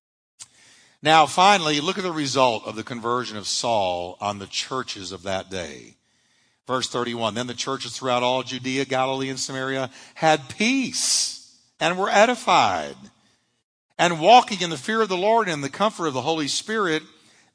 Now, 1.02 1.26
finally, 1.26 1.82
look 1.82 1.98
at 1.98 2.04
the 2.04 2.12
result 2.12 2.68
of 2.68 2.76
the 2.76 2.84
conversion 2.84 3.36
of 3.36 3.48
Saul 3.48 4.16
on 4.22 4.38
the 4.38 4.46
churches 4.46 5.12
of 5.12 5.24
that 5.24 5.50
day. 5.50 5.96
Verse 6.68 6.88
31 6.88 7.34
Then 7.34 7.48
the 7.48 7.56
churches 7.56 7.98
throughout 7.98 8.22
all 8.22 8.44
Judea, 8.44 8.86
Galilee, 8.86 9.30
and 9.30 9.40
Samaria 9.40 9.90
had 10.14 10.50
peace 10.50 11.58
and 11.80 11.98
were 11.98 12.12
edified. 12.12 12.96
And 13.98 14.22
walking 14.22 14.62
in 14.62 14.70
the 14.70 14.78
fear 14.78 15.02
of 15.02 15.10
the 15.10 15.18
Lord 15.18 15.50
and 15.50 15.64
the 15.64 15.70
comfort 15.70 16.06
of 16.06 16.14
the 16.14 16.22
Holy 16.22 16.48
Spirit, 16.48 17.02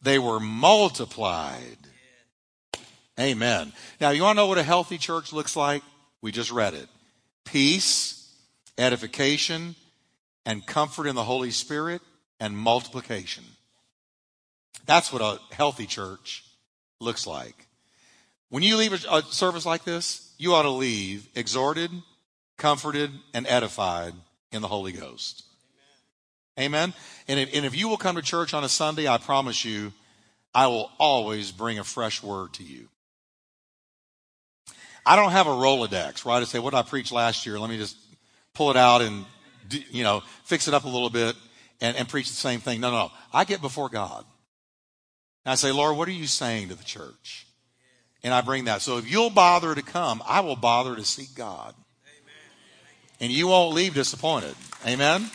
they 0.02 0.18
were 0.18 0.40
multiplied. 0.40 1.78
Amen. 3.20 3.72
Now, 4.00 4.10
you 4.10 4.24
want 4.24 4.36
to 4.36 4.42
know 4.42 4.48
what 4.48 4.58
a 4.58 4.64
healthy 4.64 4.98
church 4.98 5.32
looks 5.32 5.54
like? 5.54 5.84
We 6.22 6.32
just 6.32 6.50
read 6.50 6.74
it. 6.74 6.88
Peace, 7.44 8.34
edification, 8.76 9.74
and 10.44 10.66
comfort 10.66 11.06
in 11.06 11.14
the 11.14 11.24
Holy 11.24 11.50
Spirit, 11.50 12.02
and 12.40 12.56
multiplication. 12.56 13.44
That's 14.86 15.12
what 15.12 15.22
a 15.22 15.38
healthy 15.54 15.86
church 15.86 16.44
looks 17.00 17.26
like. 17.26 17.66
When 18.48 18.62
you 18.62 18.76
leave 18.76 18.92
a 18.92 19.22
service 19.22 19.66
like 19.66 19.84
this, 19.84 20.32
you 20.38 20.54
ought 20.54 20.62
to 20.62 20.70
leave 20.70 21.28
exhorted, 21.34 21.90
comforted, 22.56 23.10
and 23.34 23.46
edified 23.46 24.14
in 24.52 24.62
the 24.62 24.68
Holy 24.68 24.92
Ghost. 24.92 25.44
Amen. 26.58 26.94
And 27.28 27.38
if, 27.38 27.54
and 27.54 27.66
if 27.66 27.76
you 27.76 27.88
will 27.88 27.98
come 27.98 28.16
to 28.16 28.22
church 28.22 28.54
on 28.54 28.64
a 28.64 28.68
Sunday, 28.68 29.06
I 29.06 29.18
promise 29.18 29.64
you, 29.64 29.92
I 30.54 30.66
will 30.66 30.90
always 30.98 31.52
bring 31.52 31.78
a 31.78 31.84
fresh 31.84 32.22
word 32.22 32.54
to 32.54 32.64
you. 32.64 32.88
I 35.08 35.16
don't 35.16 35.32
have 35.32 35.46
a 35.46 35.50
Rolodex, 35.50 36.26
right? 36.26 36.42
I 36.42 36.44
say, 36.44 36.58
what 36.58 36.74
did 36.74 36.76
I 36.76 36.82
preach 36.82 37.10
last 37.10 37.46
year? 37.46 37.58
Let 37.58 37.70
me 37.70 37.78
just 37.78 37.96
pull 38.52 38.70
it 38.70 38.76
out 38.76 39.00
and, 39.00 39.24
you 39.90 40.02
know, 40.02 40.22
fix 40.44 40.68
it 40.68 40.74
up 40.74 40.84
a 40.84 40.88
little 40.88 41.08
bit 41.08 41.34
and, 41.80 41.96
and 41.96 42.06
preach 42.06 42.28
the 42.28 42.34
same 42.34 42.60
thing. 42.60 42.82
No, 42.82 42.90
no, 42.90 42.96
no. 42.98 43.12
I 43.32 43.44
get 43.44 43.62
before 43.62 43.88
God. 43.88 44.26
And 45.46 45.52
I 45.52 45.54
say, 45.54 45.72
Lord, 45.72 45.96
what 45.96 46.08
are 46.08 46.12
you 46.12 46.26
saying 46.26 46.68
to 46.68 46.74
the 46.74 46.84
church? 46.84 47.46
And 48.22 48.34
I 48.34 48.42
bring 48.42 48.66
that. 48.66 48.82
So 48.82 48.98
if 48.98 49.10
you'll 49.10 49.30
bother 49.30 49.74
to 49.74 49.80
come, 49.80 50.22
I 50.26 50.40
will 50.40 50.56
bother 50.56 50.94
to 50.94 51.04
seek 51.04 51.34
God. 51.34 51.74
And 53.18 53.32
you 53.32 53.48
won't 53.48 53.74
leave 53.74 53.94
disappointed. 53.94 54.54
Amen? 54.86 55.30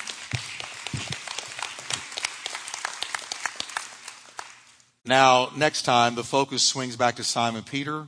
Now, 5.04 5.50
next 5.58 5.82
time, 5.82 6.14
the 6.14 6.24
focus 6.24 6.62
swings 6.62 6.96
back 6.96 7.16
to 7.16 7.24
Simon 7.24 7.64
Peter 7.64 8.08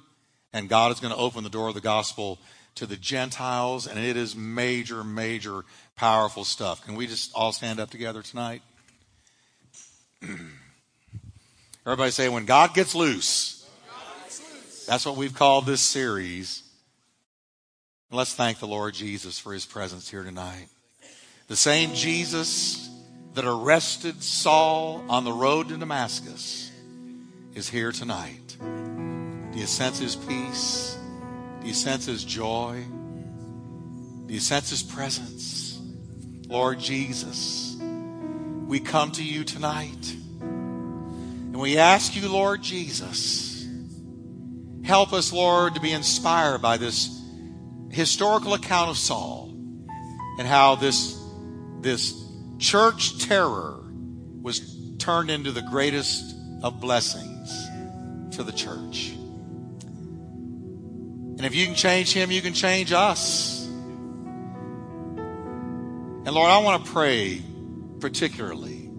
and 0.56 0.70
God 0.70 0.93
is 0.93 1.01
going 1.01 1.14
to 1.14 1.20
open 1.20 1.43
the 1.43 1.49
door 1.49 1.68
of 1.68 1.76
the 1.76 1.82
gospel 1.82 2.39
to 2.76 2.86
the 2.86 2.95
Gentiles, 2.95 3.88
and 3.88 3.99
it 3.99 4.16
is 4.16 4.38
major, 4.38 5.03
major, 5.03 5.66
powerful 5.97 6.45
stuff. 6.45 6.84
Can 6.86 6.95
we 6.95 7.08
just 7.08 7.32
all 7.36 7.51
stand 7.51 7.78
up 7.78 7.89
together 7.89 8.22
tonight? 8.22 8.62
Everybody 11.86 12.12
say, 12.12 12.30
when 12.30 12.45
God 12.45 12.74
gets 12.74 12.95
loose. 12.95 13.70
That's 14.88 15.06
what 15.06 15.18
we've 15.18 15.34
called 15.34 15.66
this 15.66 15.82
series. 15.82 16.64
Let's 18.10 18.34
thank 18.34 18.60
the 18.60 18.68
Lord 18.68 18.93
Jesus 18.93 19.38
for 19.38 19.51
his 19.51 19.66
presence 19.66 20.10
here 20.10 20.24
tonight. 20.24 20.68
The 21.49 21.58
same 21.58 21.93
Jesus 21.93 22.89
that 23.34 23.43
arrested 23.43 24.24
Saul 24.24 25.03
on 25.10 25.26
the 25.26 25.34
road 25.34 25.68
to 25.68 25.78
Damascus 25.78 26.72
is 27.56 27.68
here 27.68 27.91
tonight. 27.91 28.56
Do 29.56 29.62
you 29.62 29.68
sense 29.68 29.99
his 29.99 30.18
peace? 30.18 30.97
Do 31.62 31.68
you 31.68 31.74
sense 31.74 32.08
his 32.08 32.26
joy? 32.26 32.84
Do 34.26 34.34
you 34.34 34.41
sense 34.41 34.70
his 34.70 34.84
presence? 34.84 35.80
Lord 36.49 36.78
Jesus, 36.78 37.78
we 38.68 38.82
come 38.82 39.14
to 39.14 39.24
you 39.24 39.45
tonight 39.45 40.14
and 40.41 41.56
we 41.56 41.78
ask 41.78 42.18
you, 42.18 42.28
Lord 42.28 42.64
Jesus, 42.64 43.66
help 44.84 45.14
us, 45.14 45.32
Lord, 45.32 45.76
to 45.76 45.80
be 45.80 45.93
inspired 45.93 46.62
by 46.62 46.76
this 46.76 47.18
historical 47.91 48.56
account 48.56 48.89
of 48.89 48.97
Saul 48.97 49.53
and 50.38 50.45
how 50.45 50.76
this, 50.76 51.18
this 51.80 52.14
church 52.60 53.20
terror 53.20 53.86
was 54.41 54.97
turned 54.97 55.30
into 55.32 55.53
the 55.53 55.62
greatest 55.62 56.36
of 56.62 56.82
blessings 56.82 57.70
to 58.36 58.43
the 58.43 58.51
church. 58.51 59.14
And 61.46 61.54
if 61.54 61.60
you 61.60 61.68
can 61.68 61.76
change 61.76 62.12
him, 62.12 62.32
you 62.32 62.41
can 62.41 62.56
change 62.56 62.91
us. 62.91 63.68
And 63.68 63.78
Lord, 66.26 66.50
I 66.50 66.58
want 66.58 66.84
to 66.84 66.91
pray 66.91 67.39
particularly 68.00 68.89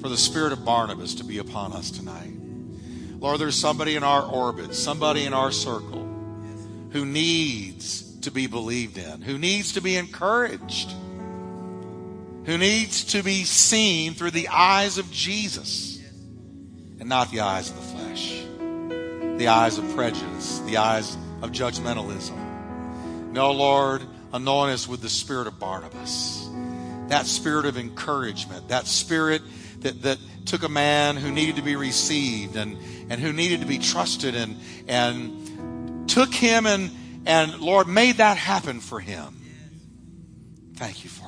for 0.00 0.08
the 0.08 0.16
spirit 0.16 0.52
of 0.52 0.64
Barnabas 0.64 1.14
to 1.14 1.24
be 1.24 1.38
upon 1.38 1.72
us 1.72 1.92
tonight. 1.92 2.32
Lord, 3.20 3.38
there's 3.38 3.54
somebody 3.54 3.94
in 3.94 4.02
our 4.02 4.24
orbit, 4.24 4.74
somebody 4.74 5.24
in 5.24 5.32
our 5.32 5.52
circle 5.52 6.04
who 6.90 7.06
needs 7.06 8.18
to 8.22 8.32
be 8.32 8.48
believed 8.48 8.98
in, 8.98 9.22
who 9.22 9.38
needs 9.38 9.74
to 9.74 9.80
be 9.80 9.94
encouraged, 9.94 10.90
who 12.44 12.58
needs 12.58 13.04
to 13.12 13.22
be 13.22 13.44
seen 13.44 14.14
through 14.14 14.32
the 14.32 14.48
eyes 14.48 14.98
of 14.98 15.12
Jesus 15.12 16.02
and 16.98 17.08
not 17.08 17.30
the 17.30 17.38
eyes 17.38 17.70
of 17.70 17.76
the 17.76 17.82
flesh, 17.82 18.42
the 19.38 19.46
eyes 19.46 19.78
of 19.78 19.88
prejudice, 19.94 20.58
the 20.66 20.78
eyes 20.78 21.16
of 21.44 21.52
judgmentalism. 21.52 23.32
No, 23.32 23.52
Lord, 23.52 24.02
anoint 24.32 24.72
us 24.72 24.88
with 24.88 25.02
the 25.02 25.10
spirit 25.10 25.46
of 25.46 25.58
Barnabas. 25.58 26.48
That 27.08 27.26
spirit 27.26 27.66
of 27.66 27.76
encouragement, 27.76 28.68
that 28.68 28.86
spirit 28.86 29.42
that, 29.80 30.00
that 30.02 30.18
took 30.46 30.62
a 30.62 30.68
man 30.68 31.16
who 31.16 31.30
needed 31.30 31.56
to 31.56 31.62
be 31.62 31.76
received 31.76 32.56
and, 32.56 32.78
and 33.10 33.20
who 33.20 33.32
needed 33.32 33.60
to 33.60 33.66
be 33.66 33.78
trusted 33.78 34.34
and, 34.34 34.58
and 34.88 36.08
took 36.08 36.32
him 36.32 36.66
and, 36.66 36.90
and 37.26 37.60
Lord, 37.60 37.88
made 37.88 38.16
that 38.16 38.38
happen 38.38 38.80
for 38.80 39.00
him. 39.00 39.42
Thank 40.76 41.04
you 41.04 41.10
Lord. 41.10 41.23